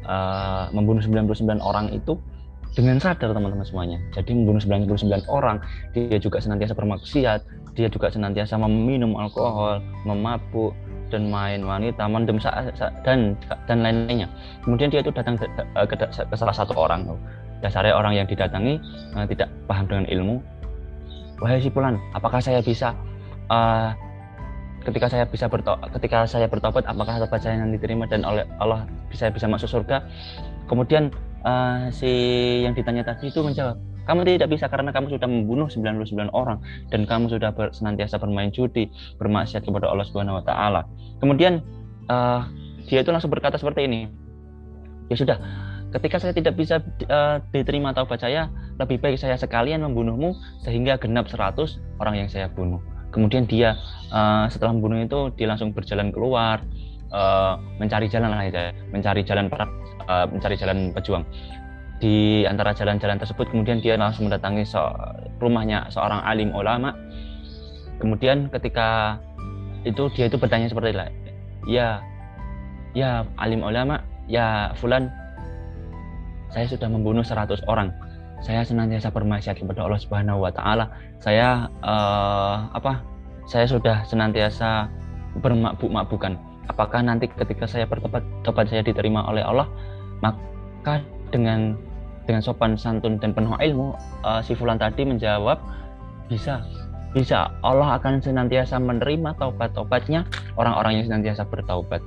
[0.08, 2.16] Uh, membunuh 99 orang itu
[2.72, 3.98] dengan sadar teman-teman semuanya.
[4.16, 5.61] Jadi membunuh 99 orang
[5.92, 7.40] dia juga senantiasa bermaksiat
[7.78, 10.74] dia juga senantiasa meminum alkohol memabuk
[11.14, 12.42] dan main wanita, mendem
[13.06, 13.38] dan
[13.70, 14.26] dan lain-lainnya.
[14.66, 15.46] Kemudian dia itu datang ke,
[15.87, 17.06] ke, ke salah satu orang
[17.62, 18.82] dasarnya orang yang didatangi
[19.14, 20.37] uh, tidak paham dengan ilmu.
[21.38, 22.94] Wahai si Pulan apakah saya bisa
[23.46, 23.94] uh,
[24.88, 28.88] ketika saya bisa berto ketika saya bertobat apakah tobat saya nanti diterima dan oleh Allah
[29.12, 30.01] bisa bisa masuk surga
[30.64, 31.12] kemudian
[31.44, 32.09] uh, si
[32.64, 33.77] yang ditanya tadi itu menjawab
[34.09, 38.48] kamu tidak bisa karena kamu sudah membunuh 99 orang dan kamu sudah ber, senantiasa bermain
[38.48, 38.88] judi,
[39.20, 40.88] bermaksiat kepada Allah Subhanahu wa taala.
[41.20, 41.61] Kemudian
[42.09, 42.48] uh,
[42.88, 44.09] dia itu langsung berkata seperti ini.
[45.12, 45.37] Ya sudah,
[45.92, 48.48] ketika saya tidak bisa uh, diterima taubat saya,
[48.81, 50.33] lebih baik saya sekalian membunuhmu
[50.64, 52.81] sehingga genap 100 orang yang saya bunuh.
[53.09, 53.77] Kemudian dia
[54.12, 56.61] uh, setelah membunuh itu dia langsung berjalan keluar
[57.12, 59.64] uh, mencari jalan lah ya, mencari jalan para
[60.09, 61.25] uh, mencari jalan pejuang.
[61.99, 64.81] Di antara jalan-jalan tersebut kemudian dia langsung mendatangi so
[65.42, 66.94] rumahnya seorang alim ulama.
[67.99, 69.18] Kemudian ketika
[69.83, 71.07] itu dia itu bertanya seperti itu
[71.68, 72.03] ya
[72.97, 75.12] ya alim ulama ya fulan
[76.49, 77.92] saya sudah membunuh 100 orang
[78.38, 80.94] saya senantiasa bermaksiat kepada Allah Subhanahu wa taala.
[81.18, 83.03] Saya uh, apa
[83.51, 84.87] saya sudah senantiasa
[85.42, 86.38] bermakbuk-makbukan.
[86.68, 89.66] Apakah nanti ketika saya bertobat tobat saya diterima oleh Allah
[90.22, 91.03] maka
[91.35, 91.74] dengan
[92.29, 95.59] dengan sopan santun dan penuh ilmu uh, si fulan tadi menjawab
[96.29, 96.62] bisa
[97.16, 97.48] bisa.
[97.64, 100.29] Allah akan senantiasa menerima taubat-taubatnya
[100.61, 102.05] orang-orang yang senantiasa bertaubat.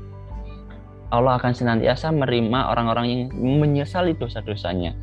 [1.12, 4.96] Allah akan senantiasa menerima orang-orang yang menyesali dosa-dosanya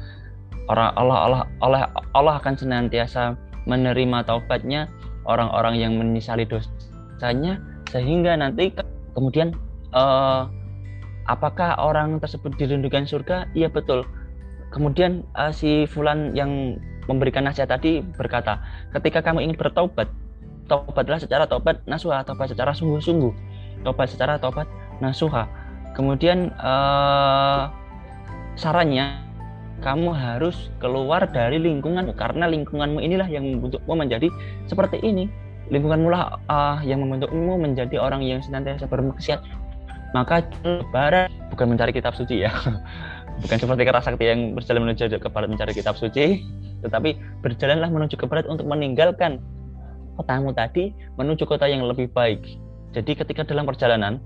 [0.69, 1.83] orang Allah Allah Allah
[2.15, 3.37] Allah akan senantiasa
[3.69, 4.89] menerima taubatnya
[5.29, 7.61] orang-orang yang menyesali dosanya
[7.93, 8.73] sehingga nanti
[9.13, 9.53] kemudian
[9.93, 10.49] uh,
[11.29, 14.05] apakah orang tersebut dirindukan surga iya betul
[14.69, 16.77] Kemudian uh, si Fulan yang
[17.09, 18.61] memberikan nasihat tadi berkata,
[18.93, 20.13] ketika kamu ingin bertobat,
[20.69, 23.33] tobatlah secara tobat nasuha, tobat secara sungguh-sungguh,
[23.89, 24.69] tobat secara tobat
[25.01, 25.49] nasuha.
[25.97, 27.73] Kemudian uh,
[28.61, 29.25] sarannya
[29.79, 34.29] kamu harus keluar dari lingkungan karena lingkunganmu inilah yang membentukmu menjadi
[34.67, 35.31] seperti ini.
[35.69, 39.45] Lingkunganmu lah uh, yang membentukmu menjadi orang yang senantiasa bermaksiat.
[40.17, 42.53] Maka lebaran bukan mencari kitab suci ya.
[43.45, 46.43] bukan seperti kerasakti yang berjalan menuju ke barat mencari kitab suci,
[46.83, 47.14] tetapi
[47.45, 49.38] berjalanlah menuju ke barat untuk meninggalkan
[50.19, 52.43] kotamu tadi menuju kota yang lebih baik.
[52.97, 54.19] Jadi ketika dalam perjalanan,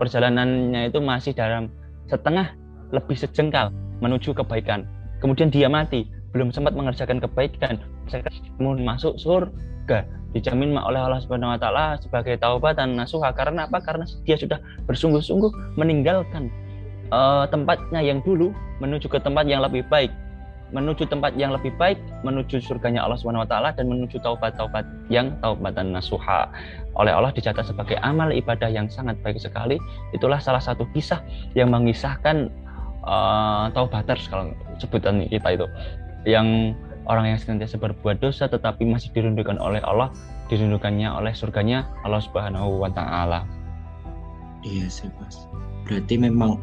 [0.00, 1.68] perjalanannya itu masih dalam
[2.08, 2.56] setengah
[2.94, 4.88] lebih sejengkal menuju kebaikan.
[5.24, 6.04] Kemudian dia mati,
[6.36, 7.80] belum sempat mengerjakan kebaikan,
[8.60, 10.04] kemudian masuk surga.
[10.36, 13.32] Dijamin oleh Allah Subhanahu wa taala sebagai taubat dan nasuha.
[13.32, 13.80] Karena apa?
[13.80, 16.52] Karena dia sudah bersungguh-sungguh meninggalkan
[17.08, 18.52] uh, tempatnya yang dulu
[18.84, 20.12] menuju ke tempat yang lebih baik.
[20.76, 25.32] Menuju tempat yang lebih baik menuju surganya Allah Subhanahu wa taala dan menuju taubat-taubat yang
[25.40, 26.50] taubatan nasuha.
[27.00, 29.80] Oleh Allah dicatat sebagai amal ibadah yang sangat baik sekali.
[30.12, 32.50] Itulah salah satu kisah yang mengisahkan
[33.04, 35.66] uh, taubaters kalau sebutan kita itu.
[36.24, 36.72] Yang
[37.04, 40.08] orang yang senantiasa berbuat dosa tetapi masih dirindukan oleh Allah
[40.48, 43.44] dirindukannya oleh surganya Allah Subhanahu wa taala.
[44.64, 45.44] Iya sih mas.
[45.84, 46.56] Berarti memang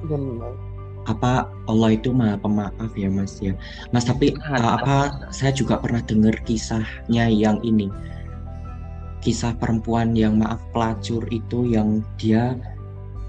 [1.09, 3.53] apa Allah itu maha pemaaf ya mas ya.
[3.93, 7.89] Mas tapi uh, apa saya juga pernah dengar kisahnya yang ini.
[9.21, 12.57] Kisah perempuan yang maaf pelacur itu yang dia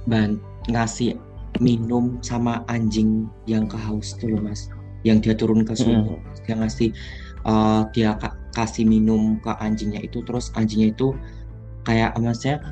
[0.08, 0.40] ban
[0.72, 1.20] ngasih
[1.60, 6.44] minum sama anjing yang kehaus tuh loh mas yang dia turun ke sumur hmm.
[6.46, 6.88] dia ngasih
[7.44, 8.16] uh, dia
[8.52, 11.16] kasih minum ke anjingnya itu terus anjingnya itu
[11.82, 12.62] kayak masnya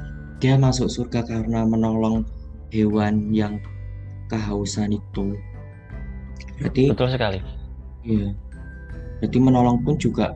[0.41, 2.25] dia masuk surga karena menolong
[2.73, 3.61] hewan yang
[4.31, 5.37] kehausan itu.
[6.63, 7.39] Berarti betul sekali.
[8.07, 8.33] Iya.
[9.21, 10.33] Berarti menolong pun juga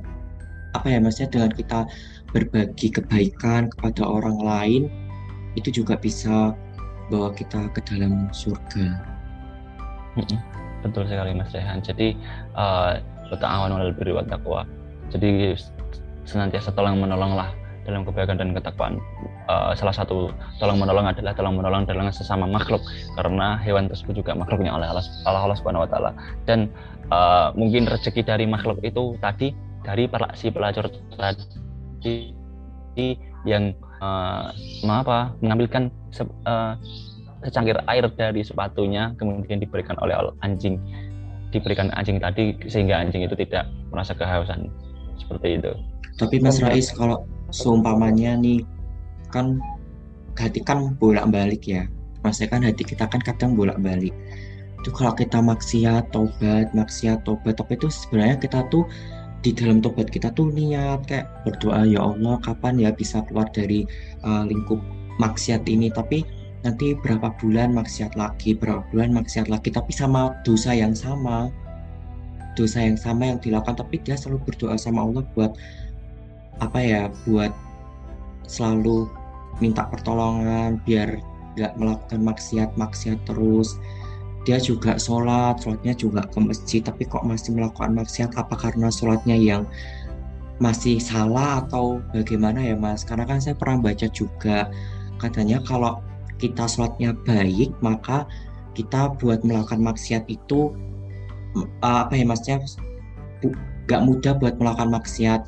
[0.75, 1.81] apa ya maksudnya dengan kita
[2.35, 4.83] berbagi kebaikan kepada orang lain
[5.55, 6.53] itu juga bisa
[7.13, 8.87] bawa kita ke dalam surga.
[10.85, 11.81] Betul sekali Mas Rehan.
[11.81, 12.15] Jadi
[12.55, 13.01] uh,
[13.43, 14.15] awan alal birri
[15.11, 15.57] Jadi
[16.25, 17.53] senantiasa tolong menolonglah
[17.85, 18.97] dalam kebaikan dan ketakwaan.
[19.45, 22.81] Uh, salah satu tolong menolong adalah tolong menolong dalam sesama makhluk
[23.17, 26.11] karena hewan tersebut juga makhluknya oleh Allah, Allah, Subhanahu wa taala.
[26.49, 26.73] Dan
[27.13, 29.53] uh, mungkin rezeki dari makhluk itu tadi
[29.85, 30.89] dari si pelacur
[31.21, 32.44] tadi
[33.45, 34.51] yang uh,
[34.89, 36.75] apa mengambilkan se, uh,
[37.45, 40.81] secangkir air dari sepatunya kemudian diberikan oleh anjing.
[41.53, 44.73] Diberikan anjing tadi sehingga anjing itu tidak merasa kehausan.
[45.21, 45.73] Seperti itu.
[46.19, 47.23] Tapi Mas Rais kalau
[47.55, 48.67] seumpamanya nih
[49.31, 49.63] kan
[50.35, 51.87] hati kan bolak-balik ya.
[52.27, 54.15] Maksudnya kan hati kita kan kadang bolak-balik.
[54.83, 58.85] Itu kalau kita maksiat tobat maksiat tobat tapi itu sebenarnya kita tuh
[59.45, 63.85] di dalam tobat kita tuh niat kayak berdoa ya Allah kapan ya bisa keluar dari
[64.25, 64.81] uh, lingkup
[65.21, 65.93] maksiat ini?
[65.93, 66.25] Tapi
[66.65, 71.53] nanti berapa bulan maksiat lagi berapa bulan maksiat lagi tapi sama dosa yang sama.
[72.57, 75.53] Dosa yang sama yang dilakukan tapi dia selalu berdoa sama Allah buat
[76.65, 77.53] apa ya buat
[78.49, 79.11] selalu
[79.61, 81.21] minta pertolongan biar
[81.55, 83.79] nggak melakukan maksiat maksiat terus
[84.45, 88.37] dia juga sholat sholatnya juga ke masjid tapi kok masih melakukan maksiat?
[88.37, 89.65] Apa karena sholatnya yang
[90.63, 93.03] masih salah atau bagaimana ya mas?
[93.03, 94.69] Karena kan saya pernah baca juga
[95.17, 95.99] katanya kalau
[96.37, 98.29] kita sholatnya baik maka
[98.77, 100.77] kita buat melakukan maksiat itu
[101.81, 102.61] apa ya masnya?
[103.85, 105.45] Gak mudah buat melakukan maksiat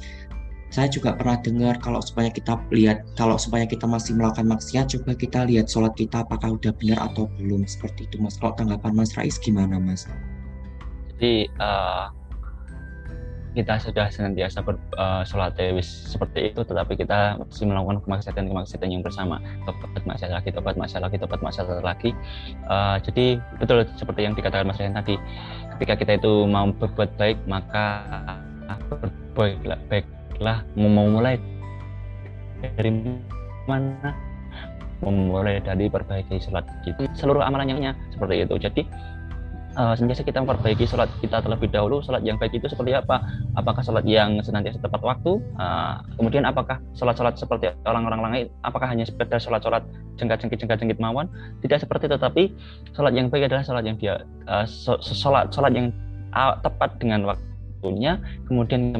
[0.66, 5.14] saya juga pernah dengar kalau supaya kita lihat kalau supaya kita masih melakukan maksiat coba
[5.14, 7.62] kita lihat sholat kita apakah udah benar atau belum.
[7.70, 8.34] Seperti itu mas.
[8.36, 10.10] Kalau tanggapan mas Rais gimana mas?
[11.16, 12.10] Jadi uh,
[13.56, 18.88] kita sudah senantiasa ber, uh, sholat tewis seperti itu tetapi kita masih melakukan kemaksiatan kemaksiatan
[18.90, 19.38] yang bersama.
[19.64, 22.10] Tobat maksiat lagi tobat maksiat lagi tobat maksiat lagi.
[22.66, 25.14] Uh, jadi betul seperti yang dikatakan mas Ryan tadi.
[25.78, 28.02] Ketika kita itu mau berbuat baik maka
[28.90, 31.40] berbuat baik lah mau mulai
[32.60, 32.90] dari
[33.68, 34.10] mana?
[35.04, 37.04] Memulai dari perbaiki sholat kita.
[37.12, 38.54] Seluruh amalannya seperti itu.
[38.56, 38.82] Jadi
[39.76, 42.00] uh, senantiasa kita memperbaiki sholat kita terlebih dahulu.
[42.00, 43.20] Sholat yang baik itu seperti apa?
[43.60, 45.36] Apakah sholat yang senantiasa tepat waktu?
[45.60, 49.84] Uh, kemudian apakah sholat-sholat seperti orang-orang lain apakah hanya sekedar sholat-sholat
[50.16, 51.28] jengkat-jengkit jengkat-jengkit mawon?
[51.60, 52.42] Tidak seperti itu tapi
[52.96, 54.64] sholat yang baik adalah sholat yang dia uh,
[54.96, 55.92] sholat sholat yang
[56.32, 58.16] uh, tepat dengan waktunya.
[58.48, 58.96] Kemudian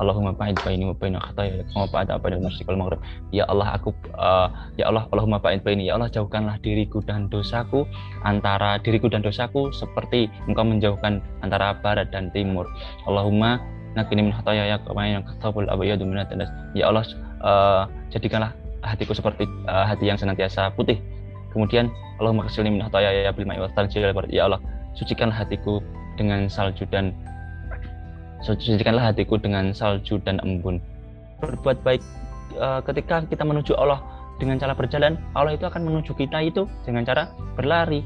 [0.00, 3.00] Allahumma ba'id baini wa baina khataya kama ba'ada bainal masyriq wal maghrib.
[3.30, 4.48] Ya Allah aku uh,
[4.80, 7.84] ya Allah Allahumma ba'id baini ya Allah jauhkanlah diriku dan dosaku
[8.24, 12.64] antara diriku dan dosaku seperti Engkau menjauhkan antara barat dan timur.
[13.04, 13.60] Allahumma
[13.92, 16.24] nakini min khataya ya kama yang katabul abyadu min
[16.72, 17.04] Ya Allah
[17.44, 20.96] uh, jadikanlah hatiku seperti uh, hati yang senantiasa putih.
[21.52, 23.60] Kemudian Allahumma kasilni min khataya ya bil ma'i
[24.32, 24.60] Ya Allah
[24.96, 25.84] sucikanlah hatiku
[26.16, 27.14] dengan salju dan
[28.40, 30.80] sucikanlah hatiku dengan salju dan embun.
[31.40, 32.02] Berbuat baik
[32.56, 34.00] uh, ketika kita menuju Allah
[34.40, 38.00] dengan cara berjalan Allah itu akan menuju kita itu dengan cara berlari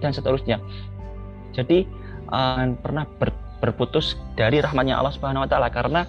[0.00, 0.60] dan seterusnya.
[1.56, 1.88] Jadi
[2.28, 6.04] uh, pernah ber, berputus dari rahmatnya Allah Subhanahu Wa Taala karena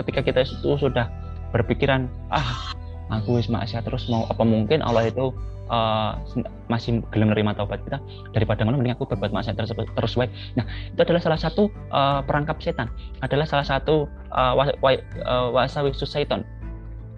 [0.00, 1.08] ketika kita itu sudah
[1.52, 2.72] berpikiran ah
[3.12, 5.36] aku wis maksiat terus mau apa mungkin Allah itu
[5.70, 6.18] uh,
[6.66, 7.98] masih gelem nerima taubat kita
[8.32, 10.30] daripada ngono mending aku berbuat maksiat terus terus wae.
[10.58, 12.88] Nah, itu adalah salah satu uh, perangkap setan.
[13.22, 14.54] Adalah salah satu uh,
[15.52, 16.42] wasawisus setan.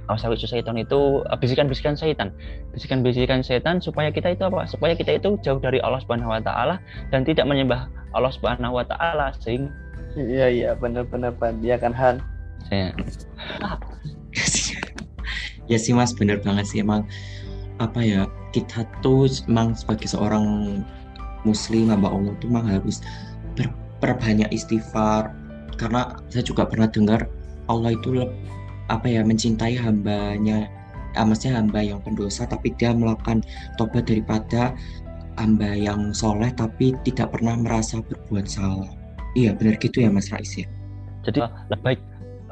[0.04, 2.34] Wasawisus setan itu bisikan-bisikan setan.
[2.76, 4.68] Bisikan-bisikan setan supaya kita itu apa?
[4.68, 6.76] Supaya kita itu jauh dari Allah Subhanahu wa taala
[7.08, 9.72] dan tidak menyembah Allah Subhanahu wa taala sehingga
[10.14, 11.58] Iya iya benar-benar Pak.
[11.58, 12.22] Dia kan Han.
[12.70, 12.94] Saya.
[15.70, 17.08] ya sih Mas bener banget sih emang
[17.82, 18.22] apa ya
[18.54, 20.78] kita tuh memang sebagai seorang
[21.42, 23.02] muslim hamba Allah tuh memang harus
[23.98, 25.30] berbanyak istighfar.
[25.74, 27.26] Karena saya juga pernah dengar
[27.66, 28.22] Allah itu
[28.92, 30.68] apa ya mencintai hambanya
[31.16, 33.40] ah, maksudnya hamba yang pendosa tapi dia melakukan
[33.80, 34.76] tobat daripada
[35.40, 38.90] hamba yang soleh tapi tidak pernah merasa berbuat salah.
[39.34, 40.66] Iya benar gitu ya Mas Rais ya?
[41.26, 42.00] Jadi lebih baik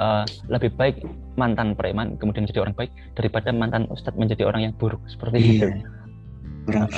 [0.02, 0.96] uh, lebih baik
[1.40, 5.52] mantan preman kemudian jadi orang baik daripada mantan ustadz menjadi orang yang buruk seperti iya.
[5.52, 5.68] itu.
[6.68, 6.88] Orang.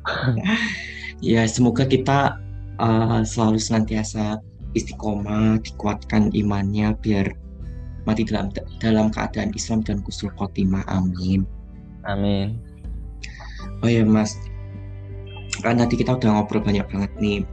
[1.34, 2.38] ya semoga kita
[2.80, 4.40] uh, selalu senantiasa
[4.72, 7.34] istiqomah, dikuatkan imannya biar
[8.08, 8.48] mati dalam
[8.80, 10.86] dalam keadaan Islam dan kusul khotimah.
[10.88, 11.44] Amin.
[12.08, 12.56] Amin.
[13.84, 14.40] Oh ya Mas,
[15.60, 17.44] kan tadi kita udah ngobrol banyak banget nih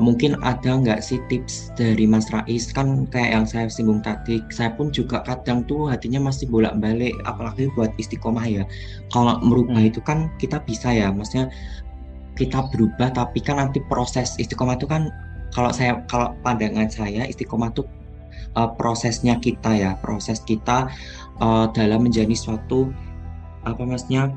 [0.00, 2.72] mungkin ada nggak sih tips dari Mas Rais?
[2.72, 7.68] Kan kayak yang saya singgung tadi saya pun juga kadang tuh hatinya masih bolak-balik apalagi
[7.76, 8.64] buat istiqomah ya.
[9.12, 9.90] Kalau merubah hmm.
[9.92, 11.52] itu kan kita bisa ya maksudnya
[12.40, 15.12] kita berubah tapi kan nanti proses istiqomah itu kan
[15.52, 17.84] kalau saya kalau pandangan saya istiqomah itu
[18.56, 19.92] uh, prosesnya kita ya.
[20.00, 20.88] Proses kita
[21.44, 22.88] uh, dalam menjadi suatu
[23.68, 24.32] apa maksudnya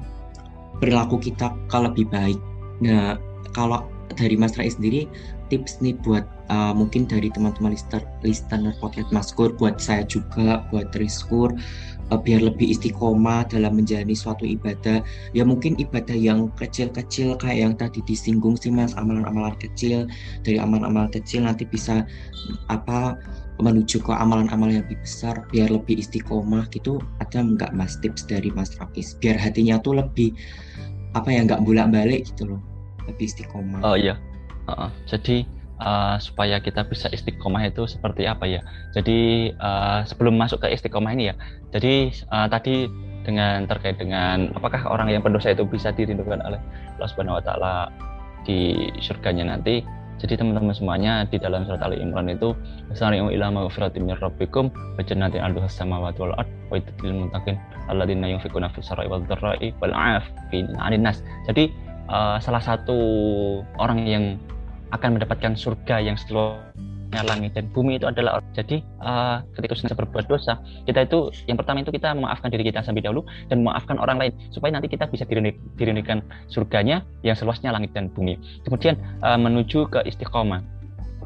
[0.83, 2.39] perilaku kita kalau lebih baik.
[2.83, 3.15] Nah
[3.55, 5.07] kalau dari Mas Rais sendiri
[5.53, 10.89] tips nih buat uh, mungkin dari teman-teman listener listener podcast Maskur buat saya juga buat
[10.97, 11.53] Rizkur
[12.09, 15.01] uh, biar lebih istiqomah dalam menjalani suatu ibadah.
[15.37, 20.09] Ya mungkin ibadah yang kecil-kecil kayak yang tadi disinggung sih mas amalan-amalan kecil.
[20.41, 22.05] Dari amalan-amalan kecil nanti bisa
[22.69, 23.17] apa
[23.55, 27.01] menuju ke amalan-amalan yang lebih besar biar lebih istiqomah gitu.
[27.21, 29.15] Ada nggak mas tips dari mas Rafis?
[29.21, 30.35] Biar hatinya tuh lebih
[31.15, 32.74] apa ya nggak bolak-balik gitu loh
[33.07, 34.17] lebih istiqomah oh iya
[34.65, 35.45] Uh, jadi
[35.77, 38.61] uh, supaya kita bisa istiqomah itu seperti apa ya?
[38.97, 41.35] Jadi uh, sebelum masuk ke istiqomah ini ya,
[41.69, 42.89] jadi uh, tadi
[43.25, 46.61] dengan terkait dengan apakah orang yang pendosa itu bisa dirindukan oleh
[46.97, 47.73] Allah Subhanahu Wa Taala
[48.45, 49.85] di surganya nanti?
[50.15, 52.55] Jadi teman-teman semuanya di dalam surat Ali Imran itu
[52.95, 57.59] Sari'u ila maghfiratin min rabbikum wa jannatin 'arduha samawati wal ard wa lil muttaqin
[57.91, 61.19] alladzina yunfiquna fis sarai wal dharra'i wal 'afina 'anil nas.
[61.51, 61.67] Jadi
[62.09, 62.97] uh, salah satu
[63.79, 64.23] orang yang
[64.93, 70.27] akan mendapatkan surga yang seluruhnya langit dan bumi itu adalah jadi uh, ketika sudah berbuat
[70.27, 74.19] dosa kita itu yang pertama itu kita memaafkan diri kita sampai dahulu dan memaafkan orang
[74.19, 75.23] lain supaya nanti kita bisa
[75.79, 78.37] dirindukan surganya yang seluasnya langit dan bumi
[78.67, 80.75] kemudian uh, menuju ke istiqomah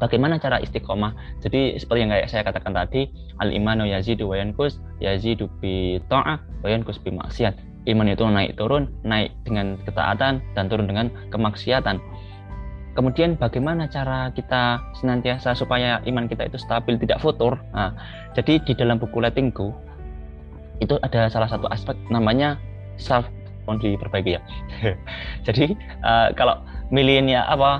[0.00, 1.12] Bagaimana cara istiqomah?
[1.44, 6.66] Jadi seperti yang saya katakan tadi, al imanu yazidu wa yankus, yazidu bi ta'ah wa
[6.72, 7.69] bi maksiat.
[7.88, 11.96] Iman itu naik turun, naik dengan ketaatan dan turun dengan kemaksiatan.
[12.92, 17.56] Kemudian bagaimana cara kita senantiasa supaya iman kita itu stabil, tidak futur.
[17.72, 17.94] Nah,
[18.34, 19.72] jadi di dalam buku Letting Go
[20.82, 22.56] itu ada salah satu aspek namanya
[22.96, 23.28] self
[23.68, 24.42] mohon diperbaiki ya.
[25.46, 26.58] jadi uh, kalau
[26.90, 27.70] milenial apa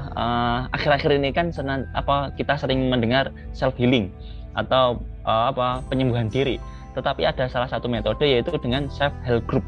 [0.70, 4.12] akhir akhir-akhir ini kan senan, apa kita sering mendengar self healing
[4.54, 6.62] atau uh, apa penyembuhan diri.
[6.94, 9.66] Tetapi ada salah satu metode yaitu dengan self help group.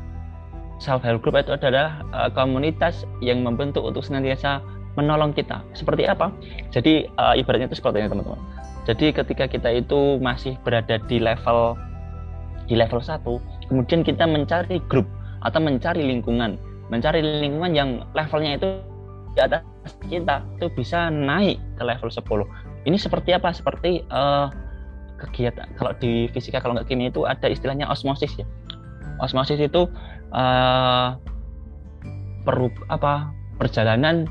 [0.83, 4.59] Self help group itu adalah uh, komunitas yang membentuk untuk senantiasa
[4.99, 5.62] menolong kita.
[5.78, 6.35] Seperti apa?
[6.74, 8.43] Jadi uh, ibaratnya itu seperti ini teman-teman.
[8.83, 11.78] Jadi ketika kita itu masih berada di level
[12.66, 13.22] di level 1,
[13.70, 15.07] kemudian kita mencari grup
[15.47, 16.59] atau mencari lingkungan,
[16.91, 18.83] mencari lingkungan yang levelnya itu
[19.33, 19.62] di atas
[20.11, 22.26] kita itu bisa naik ke level 10.
[22.91, 23.55] Ini seperti apa?
[23.55, 24.51] Seperti uh,
[25.22, 28.47] kegiatan kalau di fisika kalau nggak kimia itu ada istilahnya osmosis ya.
[29.22, 29.87] Osmosis itu
[30.33, 31.16] uh,
[32.91, 33.14] apa
[33.61, 34.26] perjalanan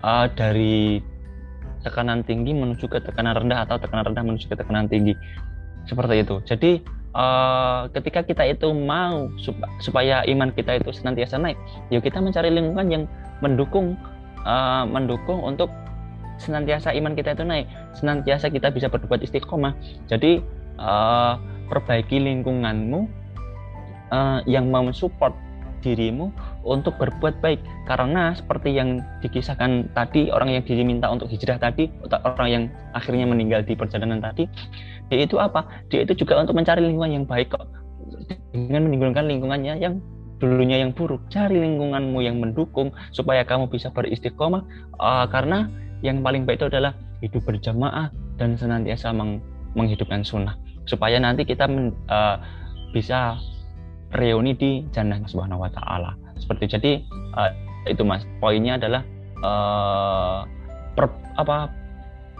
[0.00, 1.04] uh, dari
[1.82, 5.18] tekanan tinggi menuju ke tekanan rendah atau tekanan rendah menuju ke tekanan tinggi.
[5.84, 6.38] Seperti itu.
[6.46, 6.70] Jadi
[7.12, 9.28] uh, ketika kita itu mau
[9.82, 11.58] supaya iman kita itu senantiasa naik
[11.90, 13.04] yuk kita mencari lingkungan yang
[13.42, 13.98] mendukung
[14.46, 15.68] uh, mendukung untuk
[16.38, 17.66] senantiasa iman kita itu naik.
[17.98, 19.74] Senantiasa kita bisa berbuat istiqomah.
[20.06, 20.42] Jadi
[20.78, 21.36] uh,
[21.68, 23.21] perbaiki lingkunganmu
[24.12, 25.32] uh, yang mau support
[25.82, 26.30] dirimu
[26.62, 27.58] untuk berbuat baik.
[27.90, 31.90] Karena seperti yang dikisahkan tadi orang yang diminta untuk hijrah tadi
[32.22, 34.46] orang yang akhirnya meninggal di perjalanan tadi
[35.12, 35.68] dia itu apa?
[35.92, 37.68] Dia itu juga untuk mencari lingkungan yang baik kok.
[38.56, 40.00] Dengan meninggalkan lingkungannya yang
[40.40, 41.20] dulunya yang buruk.
[41.28, 44.64] Cari lingkunganmu yang mendukung supaya kamu bisa beristiqomah
[44.96, 45.68] uh, karena
[46.00, 48.08] yang paling baik itu adalah hidup berjamaah
[48.40, 49.44] dan senantiasa meng
[49.76, 50.56] menghidupkan sunnah.
[50.88, 52.40] Supaya nanti kita men, uh,
[52.96, 53.36] bisa
[54.16, 56.16] reuni di jannah subhanahu wa ta'ala.
[56.36, 56.92] Seperti jadi
[57.36, 57.50] uh,
[57.88, 59.02] itu mas poinnya adalah
[59.42, 60.38] uh,
[60.94, 61.08] per,
[61.40, 61.70] apa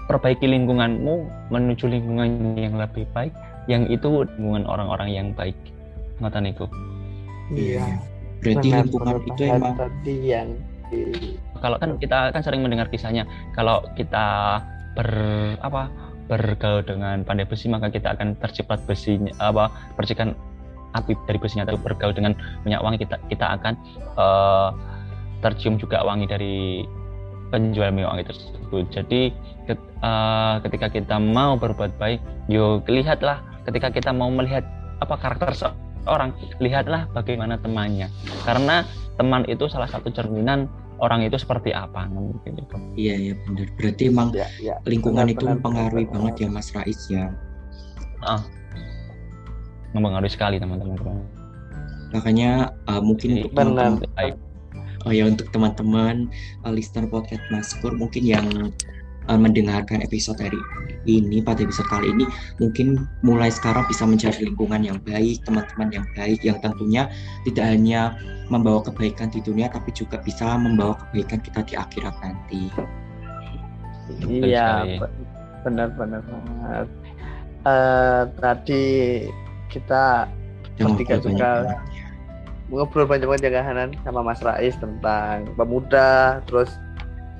[0.06, 3.32] perbaiki lingkunganmu menuju lingkungan yang lebih baik
[3.70, 5.56] yang itu lingkungan orang-orang yang baik.
[6.20, 6.66] Ngotan itu.
[7.54, 8.02] Iya.
[8.42, 10.48] Berarti benar, lingkungan itu emang tadi yang
[11.62, 13.24] kalau kan kita kan sering mendengar kisahnya
[13.56, 14.60] kalau kita
[14.92, 15.08] ber
[15.64, 15.88] apa
[16.28, 20.36] bergaul dengan pandai besi maka kita akan terciprat besi apa percikan
[20.92, 23.74] api dari besinya tapi bergaul dengan minyak wangi kita kita akan
[24.16, 24.70] uh,
[25.42, 26.86] tercium juga wangi dari
[27.52, 28.84] penjual minyak wangi tersebut.
[28.88, 29.20] Jadi
[29.68, 34.64] ke, uh, ketika kita mau berbuat baik, yuk lihatlah ketika kita mau melihat
[35.04, 36.32] apa karakter seorang,
[36.62, 38.08] lihatlah bagaimana temannya.
[38.48, 38.86] Karena
[39.20, 40.66] teman itu salah satu cerminan
[41.02, 42.76] orang itu seperti apa mungkin itu.
[42.96, 43.68] Iya ya benar.
[43.74, 47.24] Berarti emang ya, ya, lingkungan benar, itu benar, mempengaruhi benar, banget ya Mas Rais ya.
[48.22, 48.42] Ah,
[49.92, 51.24] mempengaruhi sekali teman-teman.
[52.12, 54.36] Makanya uh, mungkin untuk teman-teman
[55.06, 56.30] oh ya untuk teman-teman
[56.62, 58.46] uh, listener podcast Maskur mungkin yang
[59.26, 60.58] uh, mendengarkan episode hari
[61.06, 62.24] ini pada episode kali ini
[62.62, 67.10] mungkin mulai sekarang bisa mencari lingkungan yang baik teman-teman yang baik yang tentunya
[67.42, 68.14] tidak hanya
[68.46, 72.62] membawa kebaikan di dunia tapi juga bisa membawa kebaikan kita di akhirat nanti.
[74.28, 74.98] Iya
[75.62, 76.88] benar-benar banget.
[77.62, 78.82] Uh, tadi
[79.72, 80.28] kita
[80.76, 81.80] bertiga juga
[82.72, 86.72] ngobrol banyak-banyak janganan sama Mas Rais tentang pemuda, terus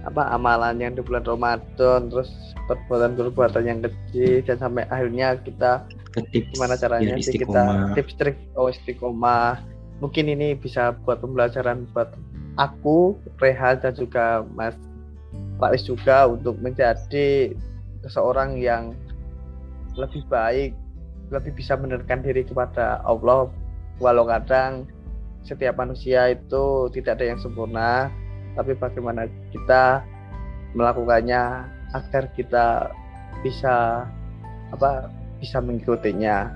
[0.05, 2.29] apa amalan yang di bulan Ramadan, terus
[2.69, 8.69] perbuatan-perbuatan yang kecil dan sampai akhirnya kita tips gimana caranya sih kita tips trik oh
[8.69, 9.63] istiqomah.
[10.05, 12.13] Mungkin ini bisa buat pembelajaran buat
[12.59, 14.77] aku, Reha dan juga Mas
[15.63, 17.55] Rais juga untuk menjadi
[18.05, 18.93] seseorang yang
[19.95, 20.75] lebih baik
[21.33, 23.49] lebih bisa menekan diri kepada Allah.
[23.99, 24.85] Walau kadang
[25.43, 28.13] setiap manusia itu tidak ada yang sempurna
[28.55, 30.05] tapi bagaimana kita
[30.77, 32.93] melakukannya agar kita
[33.41, 34.07] bisa
[34.73, 35.09] apa
[35.41, 36.49] bisa mengikutinya.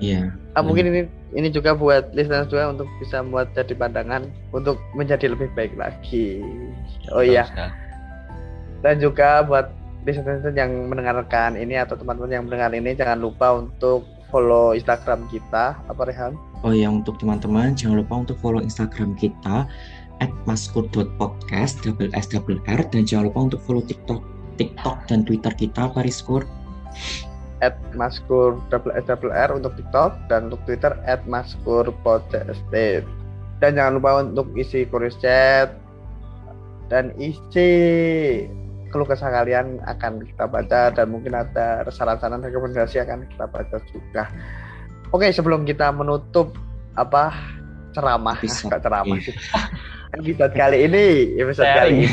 [0.00, 0.56] Iya yeah.
[0.56, 1.00] ah, mungkin ini
[1.36, 6.40] ini juga buat listener juga untuk bisa membuat jadi pandangan untuk menjadi lebih baik lagi.
[7.14, 7.46] Oh iya.
[8.80, 9.68] dan juga buat
[10.08, 15.76] listener yang mendengarkan ini atau teman-teman yang mendengar ini jangan lupa untuk follow Instagram kita
[15.76, 16.38] apa Rehan?
[16.62, 19.66] Oh ya untuk teman-teman jangan lupa untuk follow Instagram kita
[20.20, 24.20] at maskur.podcast double s double r dan jangan lupa untuk follow TikTok
[24.60, 26.44] TikTok dan Twitter kita Pariskur
[27.60, 32.60] at maskur double s double r untuk TikTok dan untuk Twitter at maskur podcast
[33.60, 35.76] dan jangan lupa untuk isi chorus chat
[36.88, 37.70] dan isi
[38.90, 44.26] keluh kesah kalian akan kita baca dan mungkin ada saran-saran rekomendasi akan kita baca juga.
[45.10, 46.54] Oke, sebelum kita menutup
[46.94, 47.34] apa
[47.90, 49.34] ceramah, Episode, ceramah iya.
[50.18, 51.06] episode kali ini,
[51.38, 52.08] episode kali ini.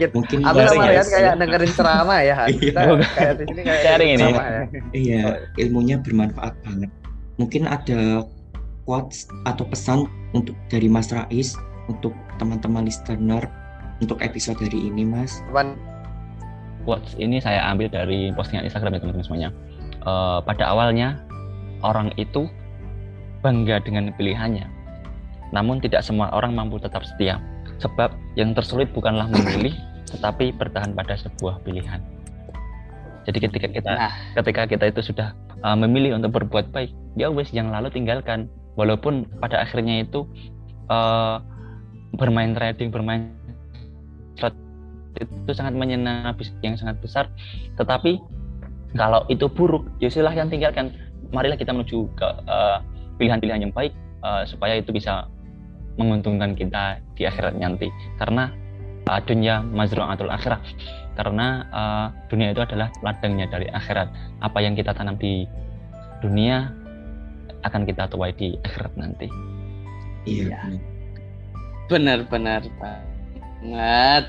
[0.00, 2.48] Kita, mungkin aku sama Rian kayak dengerin ceramah ya, Han.
[2.48, 2.58] Iya.
[2.72, 2.80] Kita
[3.12, 4.24] kayak di sini kayak Sharing ini.
[4.32, 4.62] ya.
[4.96, 5.24] iya
[5.60, 6.90] ilmunya bermanfaat banget
[7.40, 8.28] mungkin ada
[8.84, 10.04] quotes atau pesan
[10.36, 11.56] untuk dari Mas Rais
[11.88, 13.48] untuk teman-teman listener
[14.00, 15.76] untuk episode hari ini Mas Cuman
[16.84, 19.50] quotes ini saya ambil dari postingan Instagram ya teman-teman semuanya.
[20.00, 21.20] Eh, pada awalnya
[21.84, 22.48] orang itu
[23.44, 24.68] bangga dengan pilihannya,
[25.52, 27.40] namun tidak semua orang mampu tetap setia.
[27.80, 29.72] Sebab yang tersulit bukanlah memilih,
[30.12, 32.00] tetapi bertahan pada sebuah pilihan.
[33.24, 34.12] Jadi ketika kita Nah.
[34.40, 38.48] ketika kita itu sudah eh, memilih untuk berbuat baik, ya wes yang lalu tinggalkan.
[38.78, 40.24] Walaupun pada akhirnya itu
[40.88, 41.36] eh,
[42.16, 43.39] bermain trading, bermain
[45.20, 47.28] itu sangat menyenangkan yang sangat besar.
[47.76, 48.20] Tetapi
[48.96, 50.92] kalau itu buruk ya silahkan tinggalkan.
[51.30, 52.78] Marilah kita menuju ke eh,
[53.20, 53.94] pilihan-pilihan yang baik
[54.24, 55.30] eh, supaya itu bisa
[55.94, 57.92] menguntungkan kita di akhirat nanti.
[58.16, 58.48] Karena
[59.10, 60.60] uh, dunia mazru'atul akhirah.
[61.18, 64.08] Karena eh, dunia itu adalah ladangnya dari akhirat.
[64.40, 65.44] Apa yang kita tanam di
[66.24, 66.72] dunia
[67.66, 69.28] akan kita tuai di akhirat nanti.
[70.24, 70.80] Iya.
[71.90, 72.22] Benar.
[72.22, 74.24] benar-benar banget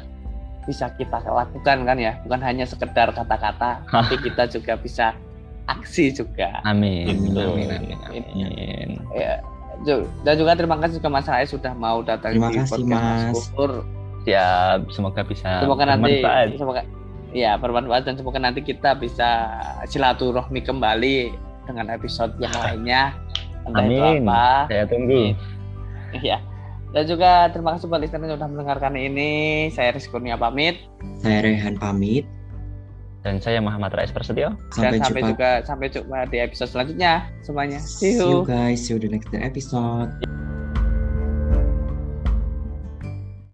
[0.68, 2.18] bisa kita lakukan kan ya.
[2.26, 5.14] Bukan hanya sekedar kata-kata tapi kita juga bisa
[5.70, 6.62] aksi juga.
[6.66, 7.09] Amin.
[7.09, 7.47] Amin, Betul.
[7.53, 8.89] amin, amin, amin.
[9.16, 9.39] ya
[10.22, 13.82] dan juga terima kasih juga Mas Rais sudah mau datang Terima di kasih, podcast Mas.
[14.22, 16.47] Siap semoga bisa semoga nanti bermanfaat.
[16.53, 16.82] semoga
[17.34, 19.49] ya bermanfaat dan semoga nanti kita bisa
[19.89, 21.34] silaturahmi kembali
[21.66, 23.18] dengan episode yang lainnya.
[23.66, 24.30] Entah itu Amin.
[24.30, 24.70] apa.
[24.70, 25.34] Saya tunggu.
[26.22, 26.38] Ya
[26.92, 29.32] dan juga terima kasih buat listener yang sudah mendengarkan ini.
[29.72, 30.76] Saya Rizky Kurnia pamit.
[31.24, 32.28] Saya Rehan pamit.
[33.22, 34.58] Dan saya Muhammad Rais Prasetyo.
[34.76, 35.32] Sampai, dan sampai jumpa.
[35.32, 37.80] juga sampai jumpa di episode selanjutnya semuanya.
[37.80, 38.82] See see you you guys.
[38.84, 40.12] See you the next episode